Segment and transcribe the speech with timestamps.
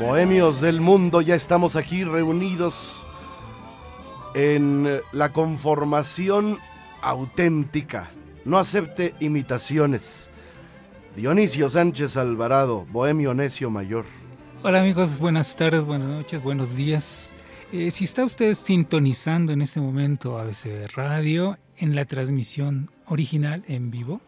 [0.00, 3.04] Bohemios del mundo, ya estamos aquí reunidos
[4.34, 6.58] en la conformación
[7.02, 8.10] auténtica.
[8.44, 10.30] No acepte imitaciones.
[11.14, 14.06] Dionisio Sánchez Alvarado, Bohemio Necio Mayor.
[14.64, 17.32] Hola amigos, buenas tardes, buenas noches, buenos días.
[17.72, 23.92] Eh, si está usted sintonizando en este momento ABC Radio en la transmisión original en
[23.92, 24.20] vivo,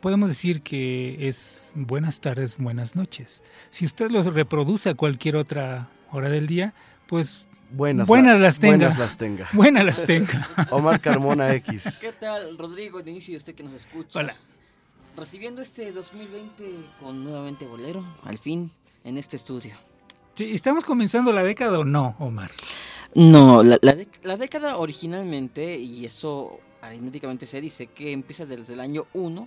[0.00, 3.42] podemos decir que es buenas tardes, buenas noches.
[3.68, 6.72] Si usted los reproduce a cualquier otra hora del día,
[7.06, 8.76] pues Buenas, buenas las tenga.
[8.76, 9.48] Buenas las tenga.
[9.52, 10.48] Buenas las tenga.
[10.70, 11.98] Omar Carmona X.
[12.00, 14.18] ¿Qué tal, Rodrigo, de inicio, usted que nos escucha?
[14.18, 14.36] Hola.
[15.16, 16.64] Recibiendo este 2020
[17.00, 18.70] con nuevamente bolero, al fin,
[19.04, 19.74] en este estudio.
[20.34, 22.50] Sí, ¿Estamos comenzando la década o no, Omar?
[23.14, 28.72] No, la, la, dec- la década originalmente, y eso aritméticamente se dice, que empieza desde
[28.72, 29.46] el año 1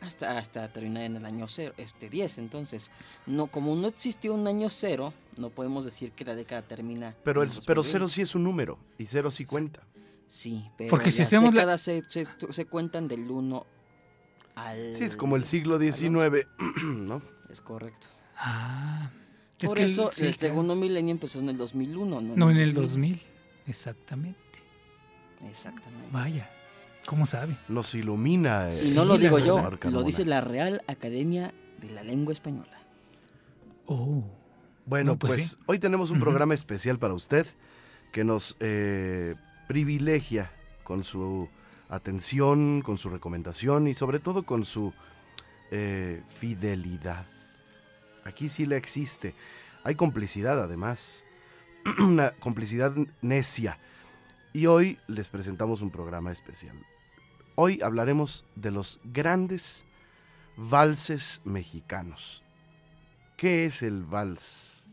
[0.00, 2.38] hasta, hasta terminar en el año 0, este 10.
[2.38, 2.90] Entonces,
[3.26, 7.14] no como no existió un año 0, no podemos decir que la década termina.
[7.24, 7.90] Pero, el, pero 2020.
[7.92, 9.80] cero sí es un número y cero sí cuenta.
[10.26, 13.66] Sí, pero Porque si las hacemos la- décadas se, se- se cuentan del 1
[14.56, 14.94] al...
[14.96, 15.78] Sí, es como el siglo.
[15.78, 16.46] XIX,
[16.84, 17.20] ¿no?
[17.50, 18.08] Es correcto.
[18.36, 19.10] Ah.
[19.58, 22.36] es Por que eso sí, el segundo milenio empezó en el 2001, ¿no?
[22.36, 23.20] No, en el 2000.
[23.66, 24.38] Exactamente.
[25.48, 26.08] Exactamente.
[26.12, 26.50] Vaya.
[27.06, 27.56] ¿Cómo sabe?
[27.68, 28.68] Nos ilumina.
[28.68, 32.78] eh, Y no lo digo yo, lo dice la Real Academia de la Lengua Española.
[33.86, 34.24] Oh.
[34.86, 35.56] Bueno, No, pues pues, sí.
[35.66, 37.46] hoy tenemos un programa especial para usted
[38.12, 39.34] que nos eh,
[39.68, 40.50] privilegia
[40.82, 41.48] con su
[41.88, 44.92] atención, con su recomendación y sobre todo con su
[45.70, 47.26] eh, fidelidad.
[48.24, 49.34] Aquí sí la existe.
[49.84, 51.24] Hay complicidad además,
[51.98, 53.78] una complicidad necia.
[54.52, 56.76] Y hoy les presentamos un programa especial.
[57.56, 59.84] Hoy hablaremos de los grandes
[60.56, 62.42] valses mexicanos.
[63.36, 64.84] ¿Qué es el vals?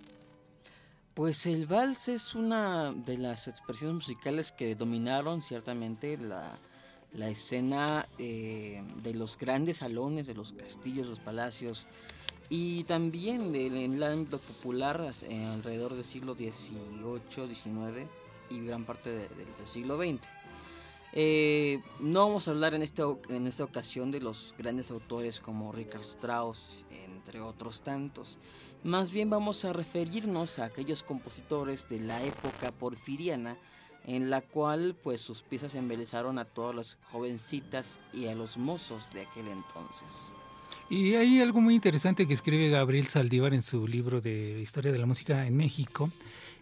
[1.14, 6.58] Pues el vals es una de las expresiones musicales que dominaron ciertamente la,
[7.14, 11.86] la escena eh, de los grandes salones, de los castillos, los palacios
[12.54, 18.08] y también en el ámbito popular eh, alrededor del siglo XVIII, XIX
[18.50, 20.28] y gran parte de- de- del siglo XX.
[21.14, 25.72] Eh, no vamos a hablar en, o- en esta ocasión de los grandes autores como
[25.72, 28.38] Richard Strauss, entre otros tantos.
[28.84, 33.58] Más bien vamos a referirnos a aquellos compositores de la época porfiriana
[34.06, 39.14] en la cual pues sus piezas embelezaron a todas las jovencitas y a los mozos
[39.14, 40.32] de aquel entonces.
[40.92, 44.98] Y hay algo muy interesante que escribe Gabriel Saldívar en su libro de Historia de
[44.98, 46.10] la Música en México.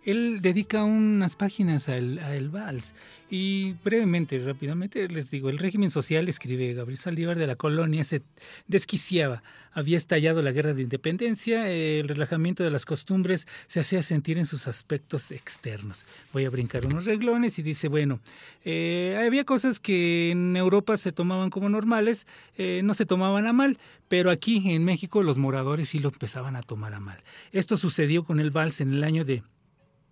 [0.10, 2.96] Él dedica unas páginas al, al vals.
[3.30, 8.24] Y brevemente, rápidamente, les digo, el régimen social, escribe Gabriel Saldívar, de la colonia se
[8.68, 9.44] desquiciaba.
[9.72, 14.46] Había estallado la guerra de independencia, el relajamiento de las costumbres se hacía sentir en
[14.46, 16.08] sus aspectos externos.
[16.34, 18.20] Voy a brincar unos reglones y dice, bueno,
[18.66, 22.26] eh, había cosas que en Europa se tomaban como normales,
[22.58, 23.78] eh, no se tomaban a mal,
[24.08, 27.22] pero aquí en México los moradores sí lo empezaban a tomar a mal.
[27.52, 29.44] Esto sucedió con el vals en el año de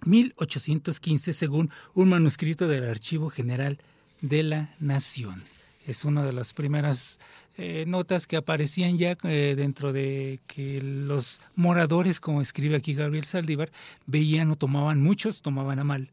[0.06, 3.78] 1815, según un manuscrito del Archivo General
[4.22, 5.44] de la Nación.
[5.86, 7.20] Es una de las primeras
[7.58, 13.26] eh, notas que aparecían ya eh, dentro de que los moradores, como escribe aquí Gabriel
[13.26, 13.72] Saldívar,
[14.06, 16.12] veían o tomaban, muchos tomaban a mal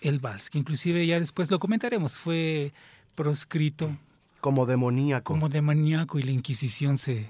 [0.00, 2.72] el vals, que inclusive ya después lo comentaremos, fue
[3.14, 3.96] proscrito
[4.40, 5.32] Como demoníaco.
[5.32, 7.26] como demoníaco y la Inquisición se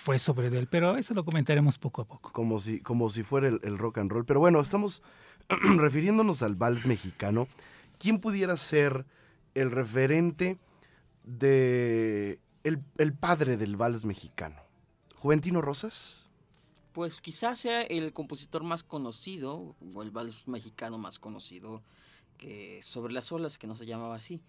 [0.00, 2.32] fue sobre él, pero eso lo comentaremos poco a poco.
[2.32, 4.24] como si, como si fuera el, el rock and roll.
[4.24, 5.02] Pero bueno, estamos
[5.76, 7.46] refiriéndonos al vals mexicano.
[7.98, 9.04] ¿Quién pudiera ser
[9.54, 10.58] el referente
[11.24, 14.56] de el, el padre del vals mexicano?
[15.16, 16.30] ¿Juventino Rosas?
[16.92, 21.82] Pues quizás sea el compositor más conocido, o el vals mexicano más conocido
[22.38, 24.40] que sobre las olas, que no se llamaba así.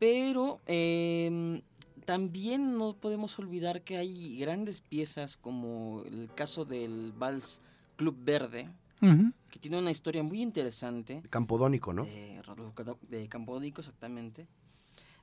[0.00, 1.62] Pero em,
[2.10, 7.62] también no podemos olvidar que hay grandes piezas como el caso del vals
[7.94, 8.68] Club Verde,
[9.48, 11.22] que tiene una historia muy interesante.
[11.30, 12.04] Campodónico, ¿no?
[12.04, 12.42] De,
[13.08, 14.48] de Campodónico, exactamente.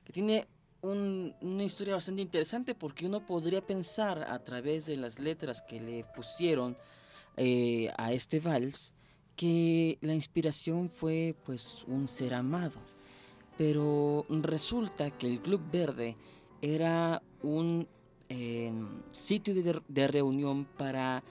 [0.02, 0.48] Que tiene
[0.80, 6.04] una historia bastante interesante porque uno podría pensar a través de las letras que le
[6.16, 6.74] pusieron
[7.36, 8.94] eh, a este vals
[9.36, 12.80] que la inspiración fue pues un ser amado.
[13.58, 16.16] Pero resulta que el Club Verde
[16.62, 17.88] era un
[18.28, 21.22] em, sitio de, reunión para,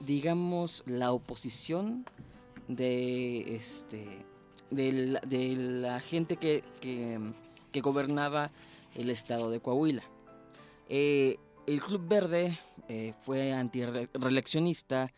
[0.00, 2.04] digamos, la oposición
[2.68, 4.24] de, este,
[4.70, 8.50] de, la, gente que, que, gobernaba
[8.94, 10.02] el estado de Coahuila.
[10.88, 11.36] Eh,
[11.66, 12.58] el Club Verde
[12.88, 15.12] eh, fue antireeleccionista,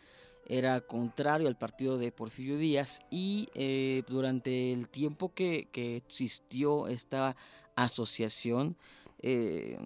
[0.47, 7.37] era contrario al partido de Porfirio Díaz y eh, durante el tiempo que, existió esta
[7.77, 8.77] asociación,
[9.21, 9.79] eh,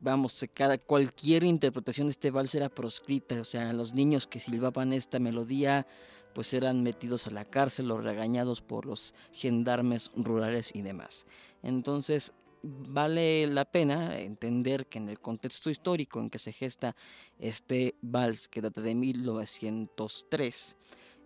[0.00, 4.92] vamos, cada, cualquier interpretación de este vals era proscrita, o sea, los niños que silbaban
[4.92, 5.86] esta melodía
[6.34, 11.24] pues eran metidos a la cárcel o regañados por los gendarmes rurales y demás.
[11.62, 16.94] Entonces, vale la pena entender que en el contexto histórico en que se gesta
[17.38, 20.76] este vals que data de 1903,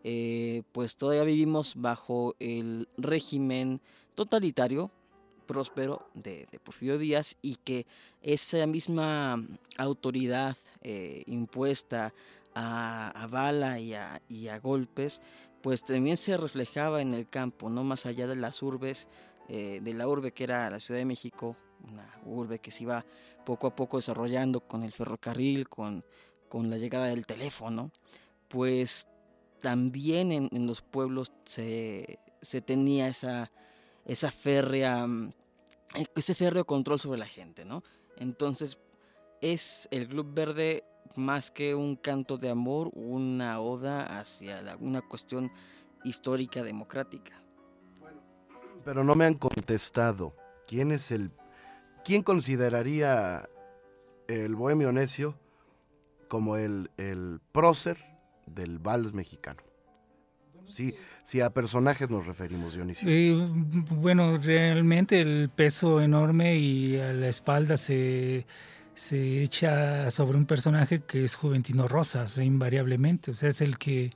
[0.05, 3.81] eh, pues todavía vivimos bajo el régimen
[4.15, 4.93] totalitario
[5.51, 7.85] próspero de, Porfirio Díaz y que
[8.23, 9.45] esa misma
[9.77, 12.15] autoridad eh, impuesta
[12.55, 15.21] a, bala y a, a, golpes,
[15.61, 19.09] pues también se reflejaba en el campo, no más allá de las urbes,
[19.49, 23.05] eh, de la urbe que era la Ciudad de México, una urbe que se iba
[23.45, 26.05] poco a poco desarrollando con el ferrocarril, con,
[26.49, 27.91] con la llegada del teléfono,
[28.47, 29.09] pues
[29.61, 33.51] también en, los pueblos se, se, tenía esa,
[34.05, 35.33] esa férrea, mm,
[36.15, 37.83] ese férreo control sobre la gente, ¿no?
[38.17, 38.79] Entonces
[39.41, 40.85] es el Club Verde
[41.17, 45.51] más que un canto de amor, una oda hacia una cuestión
[46.05, 47.43] histórica democrática.
[48.85, 50.35] Pero no me han contestado.
[50.67, 51.33] ¿Quién es el.
[52.05, 53.49] ¿Quién consideraría
[54.29, 55.39] el bohemio necio
[56.29, 57.99] como el, el prócer
[58.47, 59.63] del vals mexicano?
[60.73, 60.95] Sí,
[61.25, 63.09] si a personajes nos referimos, Dionisio.
[63.09, 63.35] Eh,
[63.91, 68.47] bueno, realmente el peso enorme y a la espalda se,
[68.95, 73.31] se echa sobre un personaje que es Juventino Rosas, invariablemente.
[73.31, 74.11] O sea, es el que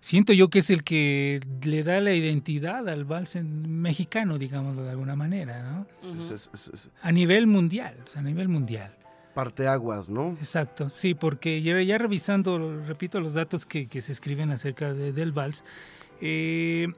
[0.00, 4.90] siento yo que es el que le da la identidad al vals mexicano, digámoslo de
[4.90, 5.86] alguna manera, ¿no?
[7.02, 8.96] a nivel mundial, o sea, a nivel mundial.
[9.34, 10.32] Parteaguas, ¿no?
[10.38, 15.64] Exacto, sí, porque ya, revisando, repito, los datos que, se escriben acerca del vals,
[16.20, 16.88] eh,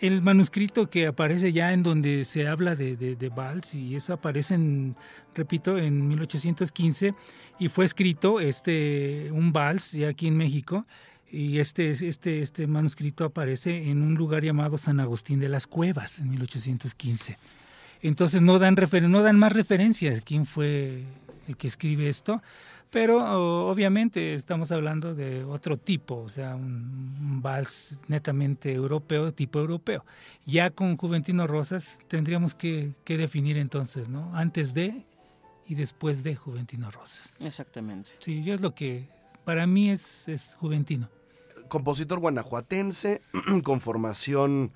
[0.00, 4.54] el manuscrito que aparece ya en donde se habla de, de, vals y eso aparece
[4.54, 4.96] en,
[5.34, 7.14] repito, en 1815
[7.60, 10.84] y fue escrito este un vals ya aquí en México
[11.30, 16.18] y este, este, este manuscrito aparece en un lugar llamado San Agustín de las Cuevas
[16.18, 17.38] en 1815.
[18.02, 18.74] Entonces no dan,
[19.08, 21.04] no dan más referencias quién fue
[21.48, 22.42] el que escribe esto,
[22.90, 30.04] pero obviamente estamos hablando de otro tipo, o sea, un, vals netamente europeo, tipo europeo.
[30.44, 34.34] Ya con Juventino Rosas tendríamos que, que, definir entonces, ¿no?
[34.36, 35.04] Antes de
[35.66, 37.40] y después de Juventino Rosas.
[37.40, 38.12] Exactamente.
[38.18, 39.08] Sí, yo es lo que
[39.44, 41.08] para mí es, es Juventino
[41.72, 43.22] compositor guanajuatense
[43.64, 44.72] con formación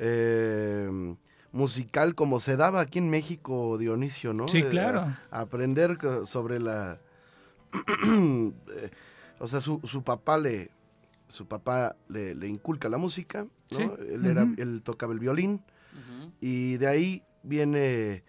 [0.00, 1.14] eh,
[1.52, 4.48] musical como se daba aquí en México, Dionisio, ¿no?
[4.48, 5.14] Sí, eh, claro.
[5.30, 6.98] aprender sobre la...
[8.74, 8.90] Eh,
[9.38, 10.70] o sea, su, su, papá le...
[11.28, 13.96] Su papá le, inculca la música, ¿no?
[13.96, 15.62] Él, era, él tocaba el violín
[16.40, 18.22] y de ahí viene,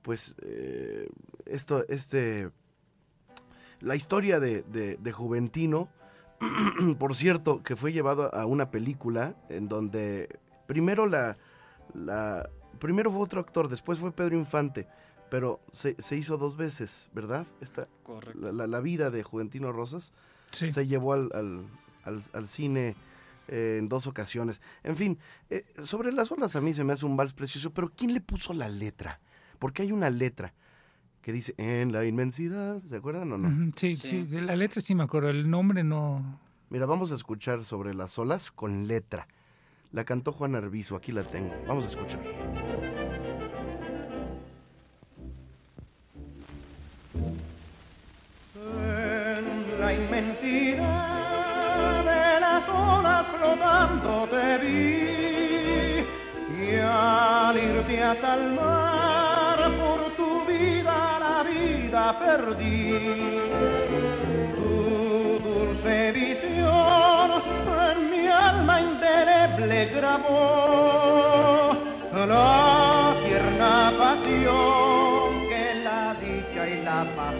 [0.00, 0.34] pues,
[1.44, 2.50] esto, este,
[3.80, 5.90] la historia de, de Juventino,
[6.98, 11.36] por cierto, que fue llevado a una película en donde primero la,
[11.94, 14.86] la primero fue otro actor, después fue Pedro Infante,
[15.30, 17.46] pero se, hizo dos veces, ¿verdad?
[17.60, 17.88] Esta,
[18.34, 20.12] la, la, vida de Juventino Rosas
[20.50, 21.68] se llevó al,
[22.04, 22.96] al, cine
[23.48, 24.60] eh, en dos ocasiones.
[24.84, 25.18] En fin,
[25.50, 28.20] eh, sobre las olas a mí se me hace un vals precioso, pero ¿quién le
[28.20, 29.20] puso la letra?
[29.58, 30.54] Porque hay una letra
[31.22, 33.72] que dice en la inmensidad, ¿se acuerdan o no?
[33.76, 36.40] sí, sí, de la letra sí me acuerdo, el nombre no.
[36.70, 39.28] Mira, vamos a escuchar sobre las olas con letra.
[39.92, 41.54] La cantó Juan Arbizu, aquí la tengo.
[41.66, 42.45] Vamos a escuchar.
[50.76, 56.04] La de las olas flotando te vi
[56.62, 60.98] y al irte hasta el mar por tu vida
[62.18, 63.40] perdí.
[64.56, 64.70] Tu
[65.44, 66.66] dulce visión
[69.58, 71.72] le grabó
[72.12, 77.34] la tierna pasión que la dicha y la paz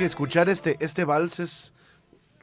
[0.00, 1.74] que escuchar este, este vals es.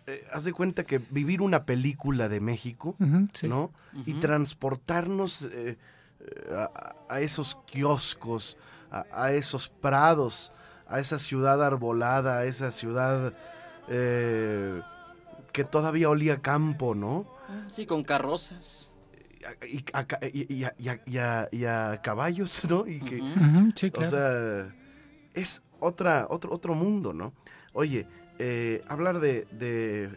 [0.06, 2.96] eh, haz de cuenta que vivir una película de México,
[3.34, 3.48] sí.
[3.48, 3.72] ¿no?
[4.06, 5.78] Y transportarnos eh,
[6.20, 8.58] eh, a, a esos kioscos,
[8.92, 10.52] a, a esos prados,
[10.88, 13.34] a esa ciudad arbolada, a esa ciudad
[13.90, 14.82] eh,
[15.52, 17.26] que todavía olía campo, ¿no?
[17.68, 18.92] Sí, con carrozas.
[19.68, 22.86] Y a, ca- y- y a- y a- y a- y a caballos, ¿no?
[22.86, 23.18] Y que,
[23.76, 24.10] sí, o claro.
[24.10, 24.76] sea,
[25.34, 27.34] es otra, otro, otro mundo, ¿no?
[27.74, 28.08] Oye,
[28.40, 30.10] eh, hablar de, de,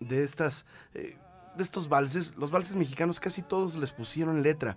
[0.00, 1.16] de estas, eh,
[1.56, 4.76] de estos valses, los valses mexicanos casi todos les pusieron letra.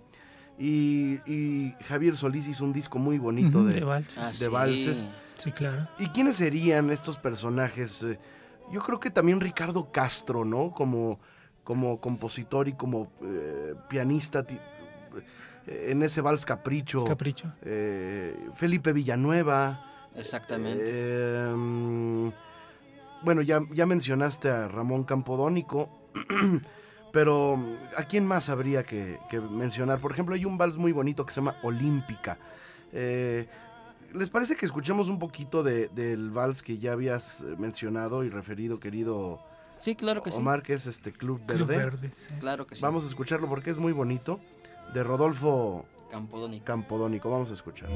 [0.58, 4.18] Y, y Javier Solís hizo un disco muy bonito de, de vals.
[4.18, 4.48] Ah, de sí.
[4.48, 5.06] valses.
[5.36, 5.88] Sí, claro.
[5.98, 8.02] ¿Y quiénes serían estos personajes?
[8.02, 8.18] Eh,
[8.70, 10.72] Yo creo que también Ricardo Castro, ¿no?
[10.72, 11.18] Como,
[11.64, 14.58] como compositor y como eh, pianista ti-
[15.66, 17.04] en ese vals Capricho.
[17.04, 17.52] Capricho.
[17.62, 19.86] Eh, Felipe Villanueva.
[20.14, 20.84] Exactamente.
[20.88, 22.28] eh, mm,
[23.22, 25.88] bueno, ya, ya mencionaste a Ramón Campodónico.
[27.12, 27.58] Pero,
[27.96, 30.00] ¿a quién más habría que, que mencionar?
[30.00, 32.38] Por ejemplo, hay un vals muy bonito que se llama Olímpica.
[32.92, 33.48] Eh,
[34.14, 38.78] ¿Les parece que escuchemos un poquito de- del vals que ya habías mencionado y referido,
[38.78, 39.40] querido
[39.80, 40.38] sí, claro que sí.
[40.38, 41.56] Omar, que es este Club Verde?
[41.56, 42.32] Club Verde, sí.
[42.38, 42.82] Claro que sí.
[42.82, 44.38] Vamos a escucharlo porque es muy bonito.
[44.94, 46.64] De Rodolfo Campodónico.
[46.64, 47.88] Campodónico, vamos a escuchar.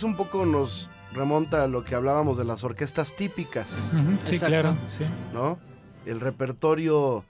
[0.00, 3.98] Que es un poco nos remonta a lo que hablábamos de las orquestas típicas, sí,
[4.32, 4.46] Exacto.
[4.46, 4.78] claro.
[4.86, 5.04] Sí.
[5.34, 5.58] ¿no?
[6.06, 7.22] El repertorio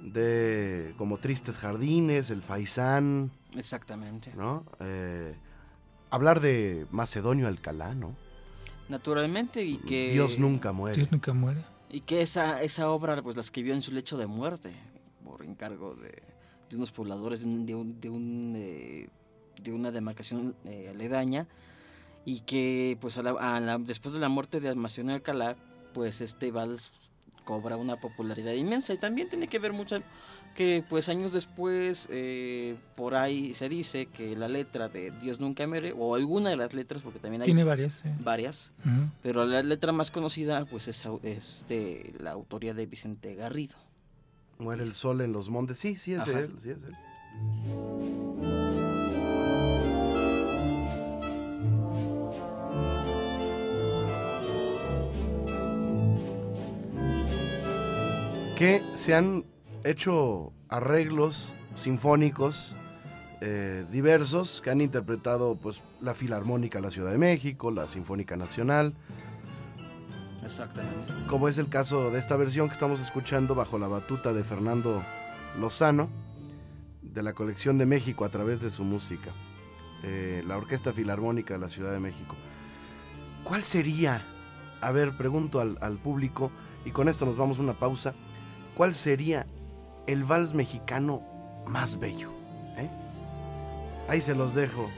[0.00, 4.32] de como Tristes Jardines, el Faisán, Exactamente.
[4.34, 4.64] ¿no?
[4.80, 5.36] Eh,
[6.08, 8.16] hablar de Macedonio Alcalá, ¿no?
[8.88, 10.10] Naturalmente y que...
[10.12, 10.96] Dios nunca muere.
[10.96, 11.62] Dios nunca muere.
[11.90, 14.72] Y que esa, esa obra pues la escribió en su lecho de muerte,
[15.26, 16.22] por encargo de,
[16.70, 19.08] de unos pobladores de, un, de, un- de un, eh,
[19.62, 21.46] de una demarcación eh, aledaña,
[22.24, 25.56] y que pues a la- a la- después de la muerte de Almación Alcalá,
[25.92, 26.90] pues este vals
[27.44, 30.00] cobra una popularidad inmensa y también tiene que ver mucho
[30.54, 35.66] que pues años después eh, por ahí se dice que la letra de Dios nunca
[35.66, 37.92] muere o alguna de las letras porque también hay Tiene varias.
[37.94, 38.08] sí.
[38.20, 39.10] varias Ujú.
[39.22, 43.74] pero la letra más conocida pues es, es de la autoría de Vicente Garrido.
[44.58, 45.78] Muere el sol en los montes.
[45.78, 46.38] Sí, sí es Ajá.
[46.40, 46.94] él, sí es él.
[58.56, 59.44] Que se han
[59.82, 62.76] hecho arreglos sinfónicos
[63.40, 68.36] eh, diversos que han interpretado pues la Filarmónica de la Ciudad de México, la Sinfónica
[68.36, 68.94] Nacional,
[70.42, 71.08] Exactamente.
[71.26, 75.04] como es el caso de esta versión que estamos escuchando bajo la batuta de Fernando
[75.58, 76.08] Lozano,
[77.02, 79.30] de la colección de México a través de su música,
[80.04, 82.36] eh, la Orquesta Filarmónica de la Ciudad de México.
[83.42, 84.22] ¿Cuál sería,
[84.80, 86.50] a ver, pregunto al, al público,
[86.86, 88.14] y con esto nos vamos a una pausa,
[88.76, 89.46] ¿cuál sería
[90.06, 91.22] el vals mexicano
[91.66, 92.30] más bello?
[92.76, 92.88] eh?
[94.08, 94.88] Ahí se los dejo.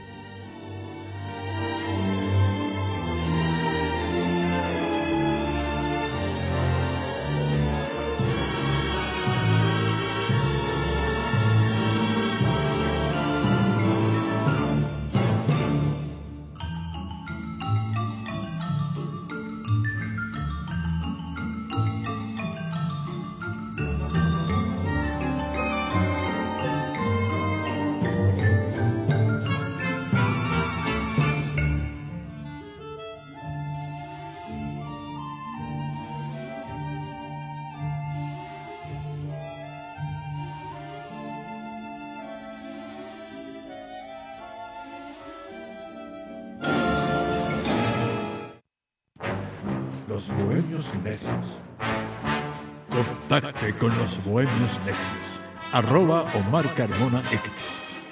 [53.87, 55.39] Con los bohemios necios.
[55.71, 57.51] Arroba Omar Carmona X.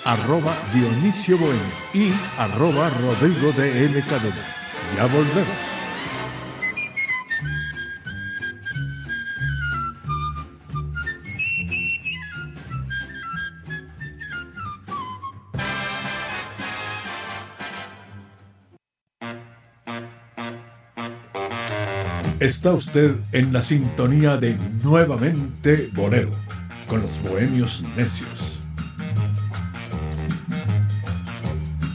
[0.05, 1.59] Arroba Dionisio Bohemio.
[1.93, 4.01] Y arroba Rodrigo de L.
[4.03, 4.45] Cadena.
[4.95, 5.74] Ya volvemos.
[22.39, 26.31] Está usted en la sintonía de Nuevamente Bolero,
[26.85, 28.59] con los bohemios necios.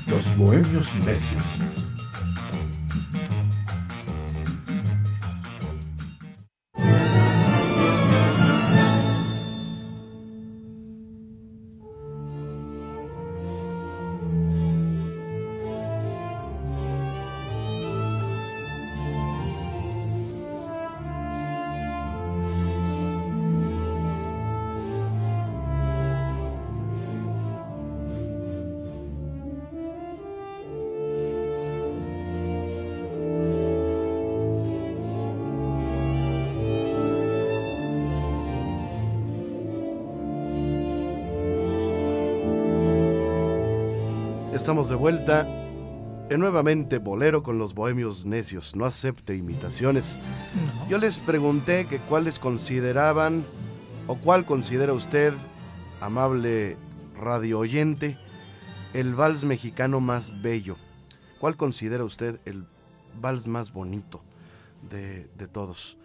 [0.07, 1.80] Los bohemios necios.
[46.41, 48.75] Nuevamente Bolero con los Bohemios Necios.
[48.75, 50.19] No acepte imitaciones.
[50.89, 53.45] Yo les pregunté que cuáles consideraban
[54.07, 55.33] o cuál considera usted,
[56.01, 56.77] amable
[57.21, 58.19] radio oyente,
[58.95, 60.77] el vals mexicano más bello.
[61.39, 62.65] ¿Cuál considera usted el
[63.21, 64.23] vals más bonito
[64.91, 65.97] de, de todos?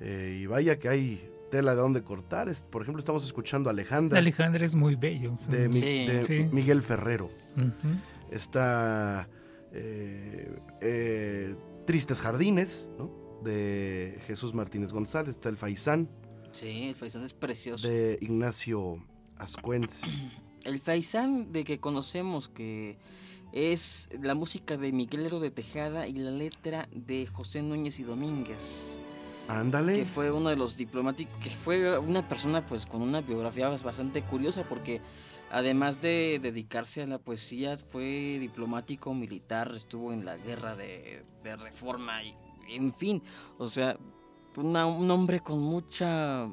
[0.00, 2.52] Eh, y vaya que hay tela de dónde cortar.
[2.70, 5.32] Por ejemplo, estamos escuchando a Alejandra Alejandra es muy bello.
[5.36, 5.50] sí.
[5.50, 6.06] de, Mi- Sí.
[6.06, 6.48] de Sí.
[6.52, 7.30] Miguel Ferrero.
[8.30, 9.28] Está
[9.76, 11.54] eh, eh,
[11.86, 13.10] Tristes Jardines, ¿no?
[13.42, 15.36] de Jesús Martínez González.
[15.36, 16.08] Está el Faisán
[16.52, 17.86] Sí, el faisán es precioso.
[17.86, 19.04] de Ignacio
[19.36, 20.04] Ascuense.
[20.64, 22.96] El faisán de que conocemos que
[23.52, 28.02] es la música de Miguel Hero de Tejada y la letra de José Núñez y
[28.02, 28.98] Domínguez,
[29.46, 29.94] Ándale.
[29.94, 34.22] que fue uno de los diplomáticos, que fue una persona pues con una biografía bastante
[34.22, 35.00] curiosa porque
[35.56, 41.24] además de dedicarse a la poesía fue diplomático militar, estuvo en la guerra de,
[41.56, 42.34] reforma y
[42.68, 43.22] en fin,
[43.56, 43.96] o sea,
[44.56, 46.46] un hombre con mucha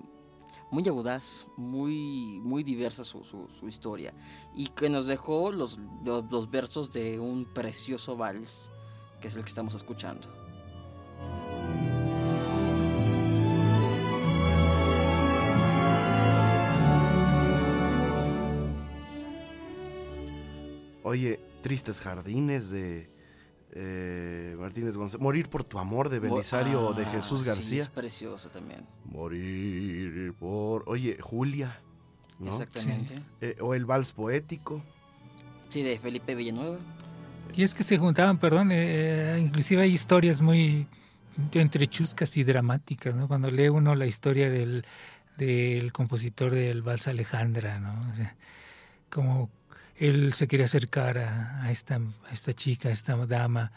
[0.72, 4.14] muy audaz, muy, muy diversa su historia
[4.56, 8.72] y que nos dejó los, los, los versos de un precioso vals
[9.20, 10.43] que es el que estamos escuchando.
[21.14, 23.08] Oye, Tristes Jardines de
[23.76, 25.22] eh, Martínez González.
[25.22, 27.82] Morir por tu amor de Belisario o de Ah, Jesús sí, García.
[27.84, 28.82] es precioso también.
[29.06, 30.84] Morir por.
[30.88, 31.80] Oye, Julia.
[32.40, 32.48] ¿no?
[32.48, 33.22] Exactamente.
[33.42, 34.84] Eh, o el vals poético.
[35.70, 36.78] Sí, de Felipe Villanueva.
[37.56, 40.88] Y es que se juntaban, perdón, eh, inclusive hay historias muy
[41.54, 43.28] entre chuscas y dramáticas, ¿no?
[43.28, 44.84] Cuando lee uno la historia del,
[45.38, 48.00] del compositor del Vals Alejandra, ¿no?
[48.12, 48.36] O sea,
[49.12, 49.52] como
[49.98, 53.72] él se quería acercar a, a esta, a esta chica, a esta dama,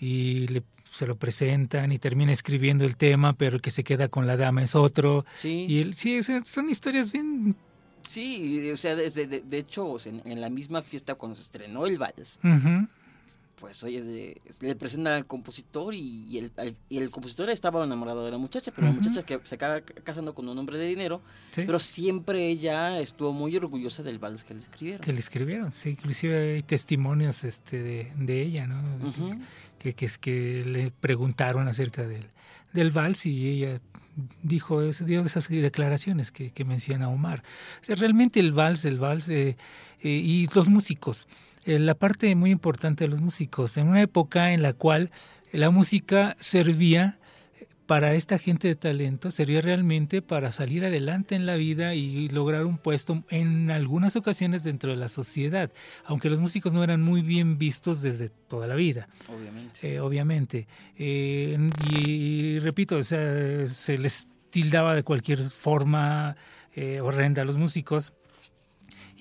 [0.00, 4.08] y le, se lo presentan y termina escribiendo el tema, pero el que se queda
[4.08, 5.24] con la dama es otro.
[5.32, 7.56] Sí, Y él, sí, o sea, son historias bien...
[8.06, 11.86] sí, o sea, desde, de, de hecho, en, en la misma fiesta cuando se estrenó
[11.86, 12.86] el vals, ujú,
[13.60, 17.84] pues oye, de- le presentan al compositor y, y el, al- y el compositor estaba
[17.84, 20.76] enamorado de la muchacha, pero la muchacha que se acaba ca- casando con un hombre
[20.78, 21.62] de dinero, sí.
[21.64, 25.00] pero siempre ella estuvo muy orgullosa del vals que le escribieron.
[25.00, 28.82] que le escribieron, sí, inclusive hay testimonios este, de, de ella, ¿no?
[29.78, 32.26] Que, que que le preguntaron acerca del,
[32.72, 33.80] del vals y ella
[34.42, 37.42] dijo es- dio esas declaraciones que, menciona Omar.
[37.90, 39.56] O realmente el vals, el vals eh,
[40.02, 41.28] eh, y los músicos,
[41.64, 45.10] eh, la parte muy importante de los músicos, en una época en la cual
[45.52, 47.18] la música servía
[47.86, 52.64] para esta gente de talento, servía realmente para salir adelante en la vida y lograr
[52.64, 55.70] un puesto en algunas ocasiones dentro de la sociedad,
[56.04, 59.94] aunque los músicos no eran muy bien vistos desde toda la vida Obviamente.
[59.94, 60.66] eh, obviamente.
[60.96, 61.58] Eh,
[61.90, 66.36] y, y repito, o sea, se les tildaba de cualquier forma
[66.74, 68.12] eh, horrenda a los músicos.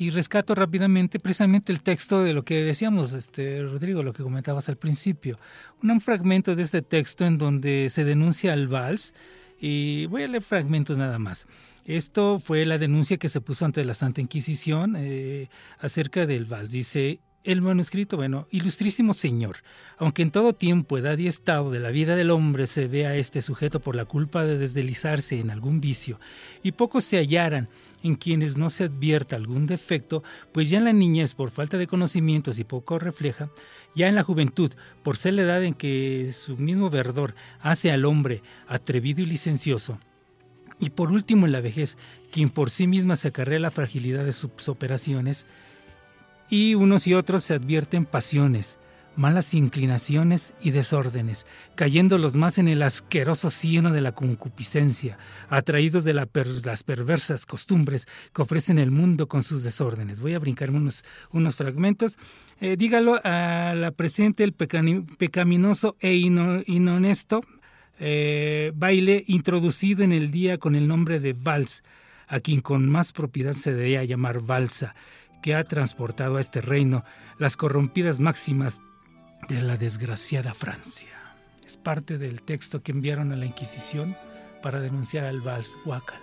[0.03, 4.67] Y rescato rápidamente precisamente el texto de lo que decíamos, este, Rodrigo, lo que comentabas
[4.67, 5.39] al principio.
[5.81, 9.13] Un, fragmento de este texto en donde se denuncia al vals.
[9.61, 11.47] Y voy a leer fragmentos nada más.
[11.85, 15.47] Esto fue la denuncia que se puso ante la Santa Inquisición eh,
[15.79, 16.69] acerca del vals.
[16.69, 19.57] Dice, El manuscrito, bueno, ilustrísimo señor,
[19.97, 23.41] aunque en todo tiempo, edad y estado de la vida del hombre se vea este
[23.41, 26.21] sujeto por la culpa de deslizarse en algún vicio,
[26.63, 27.67] y pocos se hallaran
[28.01, 31.85] en quienes no se advierta algún defecto, pues ya en la niñez por falta de
[31.85, 33.49] conocimientos y poco refleja,
[33.93, 34.71] ya en la juventud,
[35.03, 39.99] por ser la edad en que su mismo verdor hace al hombre atrevido y licencioso,
[40.79, 41.97] y por último en la vejez,
[42.31, 45.45] quien por sí misma se acarrea la fragilidad de sus operaciones,
[46.49, 48.79] y unos y otros se advierten pasiones,
[49.15, 55.17] malas inclinaciones y desórdenes, cayendo los más en el asqueroso cieno de la concupiscencia,
[55.49, 60.19] atraídos de las perversas costumbres que ofrecen el mundo con sus desórdenes.
[60.19, 62.17] Voy a brincarme unos, unos fragmentos.
[62.59, 67.41] Eh, dígalo a la presente el pecaminoso e inhonesto
[67.99, 71.83] eh, baile introducido en el día con el nombre de vals,
[72.27, 74.95] a quien con más propiedad se debía llamar valsa
[75.43, 77.03] que ha transportado a este reino
[77.37, 78.81] las corrompidas máximas
[79.49, 81.09] de la desgraciada Francia.
[81.65, 84.15] Es parte del texto que enviaron a la Inquisición
[84.63, 86.21] para denunciar al vals Huácala.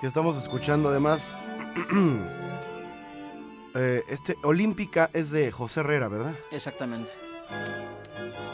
[0.00, 1.36] que estamos escuchando además
[3.74, 6.34] Eh, este Olímpica es de José Herrera, ¿verdad?
[6.50, 7.12] Exactamente.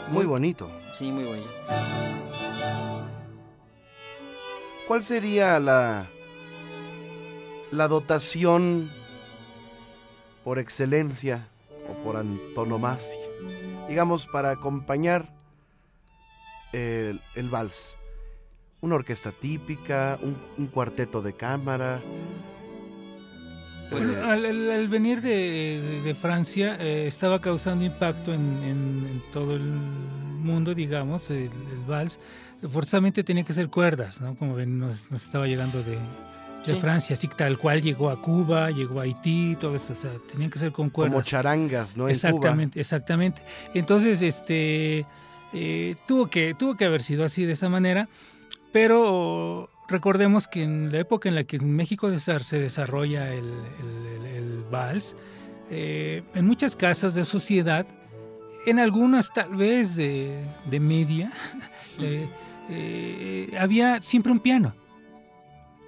[0.09, 0.71] Muy, bonito.
[0.93, 1.49] Sí, muy bonito.
[4.87, 6.07] ¿Cuál sería la
[7.71, 8.89] la dotación
[10.43, 11.47] por excelencia
[11.87, 13.21] o por antonomasia,
[13.87, 15.29] digamos, para acompañar
[16.71, 17.97] el, vals?
[18.81, 20.17] Una orquesta típica,
[20.57, 22.01] un cuarteto de cámara,
[23.89, 31.49] pues, al, venir de, Francia eh, estaba causando impacto en, todo el mundo, digamos, el,
[31.87, 32.19] vals.
[32.69, 34.35] Forzosamente tenía que ser cuerdas, ¿no?
[34.35, 35.97] Como ven, nos, estaba llegando de,
[36.79, 40.49] Francia, así tal cual llegó a Cuba, llegó a Haití, todo eso, o sea, tenía
[40.49, 41.13] que ser con cuerdas.
[41.13, 42.07] Como charangas, ¿no?
[42.09, 43.41] exactamente, exactamente.
[43.73, 45.05] Entonces, este,
[45.53, 48.07] eh, tuvo, que, tuvo que haber sido así, de esa manera,
[48.71, 55.15] pero Recordemos que en la época en la que en México se desarrolla el, vals,
[55.71, 57.87] eh, en muchas casas de sociedad,
[58.67, 60.43] en algunas tal vez de,
[60.79, 61.31] media,
[61.99, 62.27] eh,
[62.69, 64.75] eh, había siempre un piano.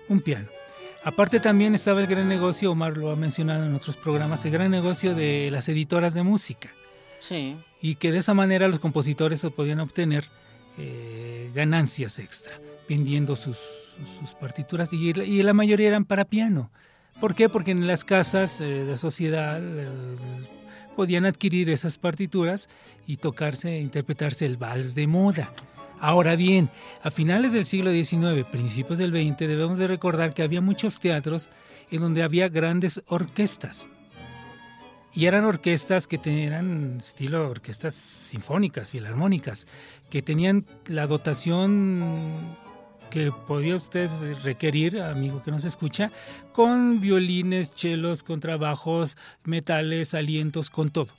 [0.10, 0.48] Un piano.
[1.04, 4.72] Aparte también estaba el gran negocio, Omar lo ha mencionado en otros programas, el gran
[4.72, 6.70] negocio de las editoras de música.
[7.20, 7.56] Sí.
[7.82, 10.26] Y que de esa manera los compositores podían obtener
[11.54, 12.60] ganancias extra
[12.92, 13.58] vendiendo sus,
[14.20, 16.72] sus partituras y la, mayoría eran para piano.
[17.20, 17.50] ¿Por qué?
[17.50, 19.88] Porque en las casas eh, de sociedad eh,
[20.96, 22.68] podían adquirir esas partituras
[23.08, 25.54] y tocarse, interpretarse el vals de moda.
[26.00, 26.70] Ahora bien,
[27.04, 31.50] a finales del siglo XIX, principios del XX, debemos de recordar que había muchos teatros
[31.92, 33.88] en donde había grandes orquestas.
[35.14, 39.68] Y eran orquestas que tenían estilo orquestas sinfónicas, filarmónicas,
[40.10, 42.58] que tenían la dotación
[43.10, 44.10] que podía usted
[44.44, 46.12] requerir, amigo que nos escucha,
[46.54, 51.10] con violines, chelos, contrabajos, metales, alientos, con todo.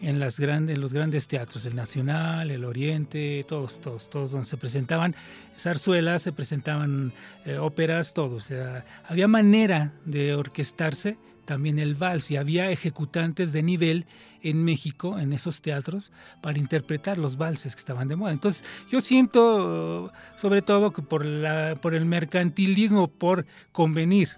[0.00, 4.56] En, las grandes, los grandes teatros, el Nacional, el Oriente, todos, todos, todos donde se
[4.56, 5.14] presentaban
[5.56, 7.12] zarzuelas, se presentaban
[7.44, 8.36] eh, óperas, todo.
[8.36, 11.16] O sea, había manera de orquestarse
[11.48, 14.04] también el vals y había ejecutantes de nivel
[14.42, 18.32] en México, en esos teatros, para interpretar los valses que estaban de moda.
[18.32, 24.28] Entonces, yo siento, sobre todo, que por, la, por el mercantilismo, por convenir,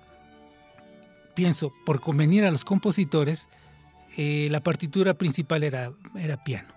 [1.34, 3.48] pienso, por convenir a los compositores,
[4.16, 6.68] eh, la partitura principal era, era piano.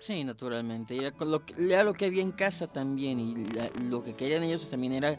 [0.00, 0.96] Sí, naturalmente.
[0.96, 3.44] Era lo, que, era lo que había en casa también y
[3.82, 5.18] lo que querían ellos también era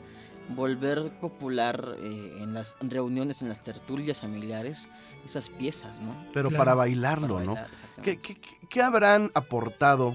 [0.49, 4.89] volver popular eh, en las reuniones, en las tertulias familiares,
[5.25, 6.15] esas piezas, ¿no?
[6.33, 7.55] Pero para bailarlo, ¿no?
[8.01, 10.13] ¿Qué, habrán aportado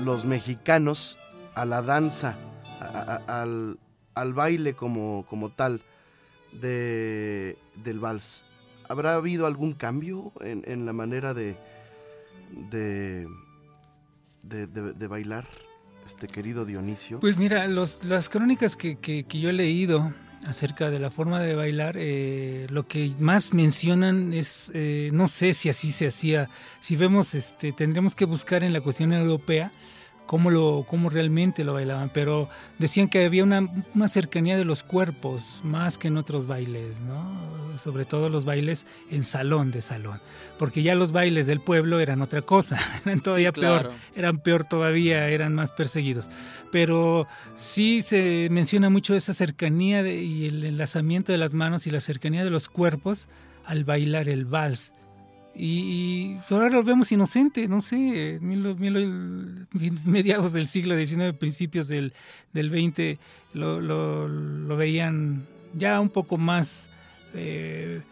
[0.00, 1.18] los mexicanos
[1.54, 2.36] a la danza,
[3.26, 3.78] al,
[4.14, 5.82] al, baile como, como tal
[6.52, 8.44] de, del vals?
[8.88, 11.56] ¿Habrá habido algún cambio en, en la manera de,
[12.70, 13.26] de,
[14.42, 15.65] de bailar?
[16.06, 17.20] Este querido Dionisio?
[17.20, 20.12] Pues mira, las crónicas que, yo he leído
[20.46, 25.54] acerca de la forma de bailar, eh, lo que más mencionan es, eh, no sé
[25.54, 29.72] si así se hacía, si vemos, este, tendremos que buscar en la cuestión europea
[30.26, 34.82] cómo, lo, cómo realmente lo bailaban, pero decían que había una, una, cercanía de los
[34.82, 37.56] cuerpos más que en otros bailes, ¿no?
[37.78, 40.20] sobre todo los bailes en salón de salón,
[40.58, 45.28] porque ya los bailes del pueblo eran otra cosa, eran todavía peor, eran peor todavía,
[45.28, 46.30] eran más perseguidos.
[46.72, 52.00] Pero sí se menciona mucho esa cercanía y el enlazamiento de las manos y la
[52.00, 53.28] cercanía de los cuerpos
[53.64, 54.94] al bailar el vals
[55.58, 58.38] y, ahora lo vemos inocente, no sé,
[60.04, 62.12] mediados del siglo XIX, principios del,
[62.52, 63.18] del XX,
[63.54, 66.90] lo, lo, veían ya un poco más,
[67.32, 68.02] eh,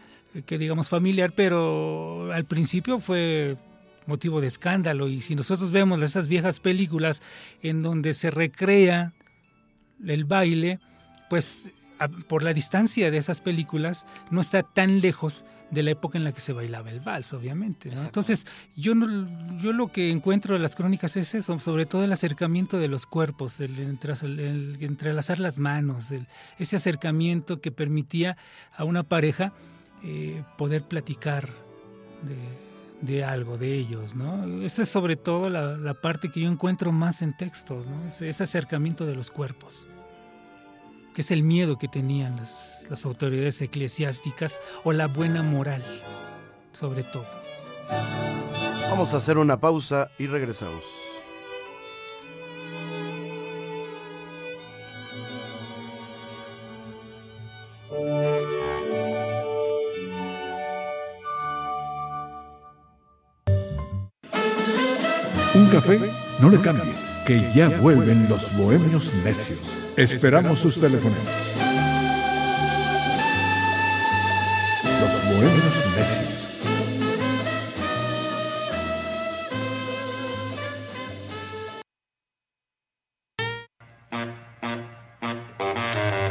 [0.47, 3.57] que digamos, familiar, pero al principio fue
[4.07, 5.09] motivo de escándalo.
[5.09, 7.21] Y si nosotros vemos esas viejas películas
[7.63, 9.13] en donde se recrea
[10.07, 10.79] el baile,
[11.29, 11.71] pues
[12.09, 16.33] por la distancia de esas películas no está tan lejos de la época en la
[16.33, 17.91] que se bailaba el vals, obviamente.
[17.93, 18.95] Entonces, yo,
[19.61, 23.07] yo lo que encuentro en las crónicas es eso, sobre todo el acercamiento de los
[23.07, 23.99] cuerpos, el,
[24.81, 26.13] entrelazar las manos,
[26.59, 28.37] ese acercamiento que permitía
[28.77, 29.53] a una pareja
[30.03, 31.49] eh, poder platicar
[33.01, 34.15] de, algo, de ellos.
[34.15, 34.63] ¿no?
[34.63, 37.89] Esa es sobre todo la, parte que yo encuentro más en textos,
[38.21, 39.89] ese acercamiento de los cuerpos
[41.15, 45.83] que es el miedo que tenían las, las autoridades eclesiásticas o la buena moral,
[46.73, 47.27] sobre todo.
[48.91, 50.83] Vamos a hacer una pausa y regresamos.
[65.55, 66.01] Un café
[66.41, 69.75] no le cambie que ya vuelven los bohemios necios.
[69.97, 71.17] Esperamos sus teléfonos.
[75.01, 76.35] Los bohemios necios.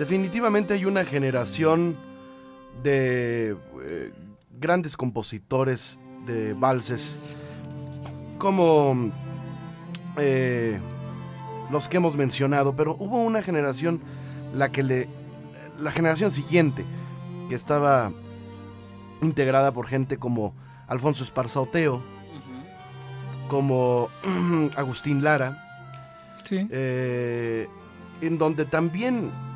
[0.08, 1.94] Definitivamente hay una generación
[2.82, 4.12] de eh,
[4.58, 7.18] grandes compositores de valses
[8.38, 9.10] como
[10.16, 10.80] eh,
[11.70, 14.00] los que hemos mencionado, pero hubo una generación,
[14.54, 15.10] la que le,
[15.78, 16.86] la generación siguiente,
[17.50, 18.10] que estaba
[19.20, 20.54] integrada por gente como
[20.86, 22.02] Alfonso Esparza Oteo,
[23.48, 24.08] como
[24.74, 25.62] Agustín Lara,
[26.50, 27.68] eh,
[28.22, 29.47] en donde también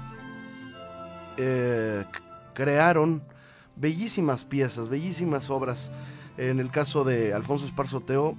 [1.37, 2.05] eh,
[2.55, 3.23] crearon
[3.77, 5.91] bellísimas piezas, bellísimas obras.
[6.39, 8.37] En el caso de Alfonso Esparzoteo,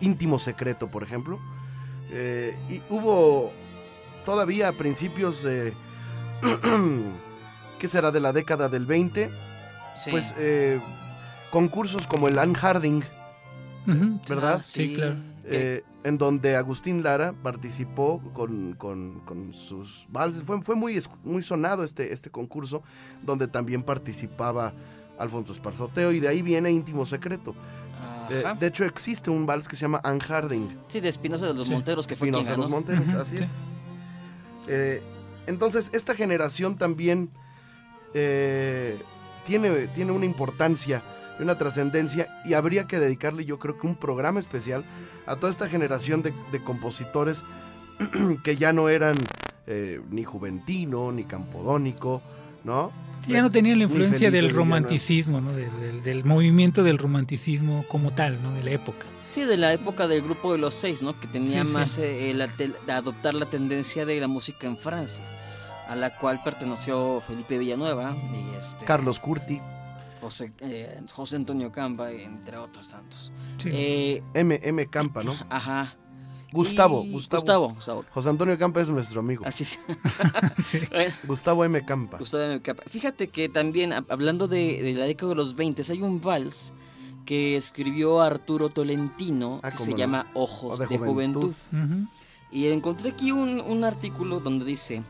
[0.00, 1.38] Íntimo Secreto, por ejemplo.
[2.10, 3.52] Eh, y hubo
[4.24, 5.72] todavía a principios de.
[7.78, 8.10] ¿Qué será?
[8.10, 9.30] De la década del 20.
[10.10, 10.80] Pues eh,
[11.50, 13.02] concursos como el Anne Harding.
[14.28, 14.58] ¿Verdad?
[14.60, 20.42] Ah, sí, claro en donde Agustín Lara participó con, sus valses.
[20.42, 22.82] Fue, fue muy, muy sonado este, este concurso,
[23.22, 24.72] donde también participaba
[25.18, 27.54] Alfonso Esparzoteo, y de ahí viene Íntimo Secreto.
[28.30, 30.78] Eh, de hecho, existe un vals que se llama Anne Harding.
[30.88, 32.56] Sí, de Espinosa de los Monteros, que fue quien ganó.
[32.56, 33.48] de los Monteros, así es.
[34.68, 35.02] Eh,
[35.46, 37.30] entonces, esta generación también
[38.14, 39.02] eh,
[39.44, 41.02] tiene, tiene una importancia
[41.40, 44.84] una trascendencia y habría que dedicarle yo creo que un programa especial
[45.26, 46.32] a toda esta generación de,
[46.64, 47.44] compositores
[48.44, 49.14] que ya no eran
[49.66, 52.22] eh, ni Juventino, ni Campodónico,
[52.64, 52.92] ¿no?
[53.28, 55.52] Ya no tenían la influencia del romanticismo, ¿no?
[55.52, 58.52] Del, movimiento del romanticismo como tal, ¿no?
[58.52, 59.06] De la época.
[59.24, 61.18] Sí, de la época del grupo de los seis, ¿no?
[61.18, 65.22] Que tenía más eh, de adoptar la tendencia de la música en Francia,
[65.88, 68.84] a la cual perteneció Felipe Villanueva y este...
[68.84, 69.60] Carlos Curti.
[70.22, 73.32] José, eh, José Antonio Campa, entre otros tantos.
[73.64, 75.34] Eh, M, M Campa, ¿no?
[75.50, 75.96] Ajá.
[76.52, 79.44] Gustavo, Gustavo, Gustavo, José Antonio Campa es nuestro amigo.
[79.44, 79.80] Así es.
[81.26, 81.84] Gustavo M.
[81.84, 82.18] Campa.
[82.18, 82.62] Gustavo M.
[82.62, 82.84] Campa.
[82.86, 86.72] Fíjate que también, hablando de, la década de los 20, hay un vals
[87.24, 91.52] que escribió Arturo Tolentino ah, que se llama Ojos de, Juventud.
[92.52, 95.02] Y encontré aquí un, un artículo donde dice,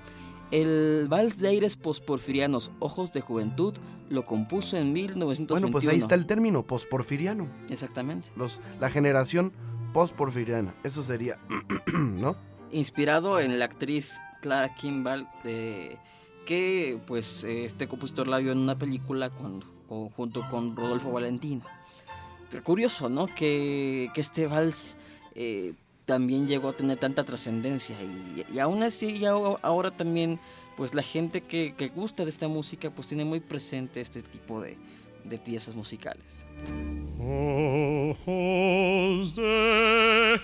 [0.52, 3.74] El Vals de Aires Posporfirianos, Ojos de Juventud,
[4.10, 5.60] lo compuso en 1921.
[5.60, 7.48] Bueno, pues ahí está el término, posporfiriano.
[7.70, 8.28] Exactamente.
[8.36, 9.52] Los, la generación
[9.94, 10.74] posporfiriana.
[10.84, 11.38] Eso sería,
[11.94, 12.36] ¿no?
[12.70, 15.96] Inspirado en la actriz Clara Kimball, de,
[16.46, 21.62] que pues este compositor la vio en una película con, con- junto con Rodolfo Valentino.
[22.50, 23.26] Pero curioso, ¿no?
[23.26, 24.98] Que, que este vals
[25.34, 25.72] eh,
[26.12, 30.38] también llegó a tener tanta trascendencia y, y aún así o- ahora también
[30.76, 34.60] pues la gente que, que gusta de esta música pues tiene muy presente este tipo
[34.60, 34.76] de,
[35.24, 36.44] de piezas musicales.
[37.18, 40.38] Ojos de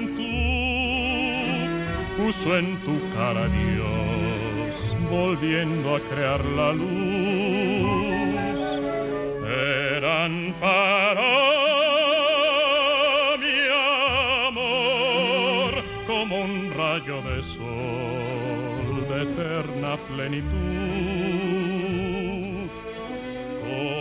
[0.00, 1.68] juventud
[2.16, 6.86] puso en tu cara Dios, volviendo a crear la luz.
[9.96, 10.54] Eran
[19.90, 20.50] eterna plenitud.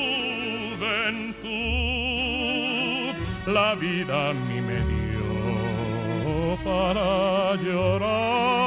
[3.48, 5.28] la vida a mí me dio
[6.64, 8.67] para llorar,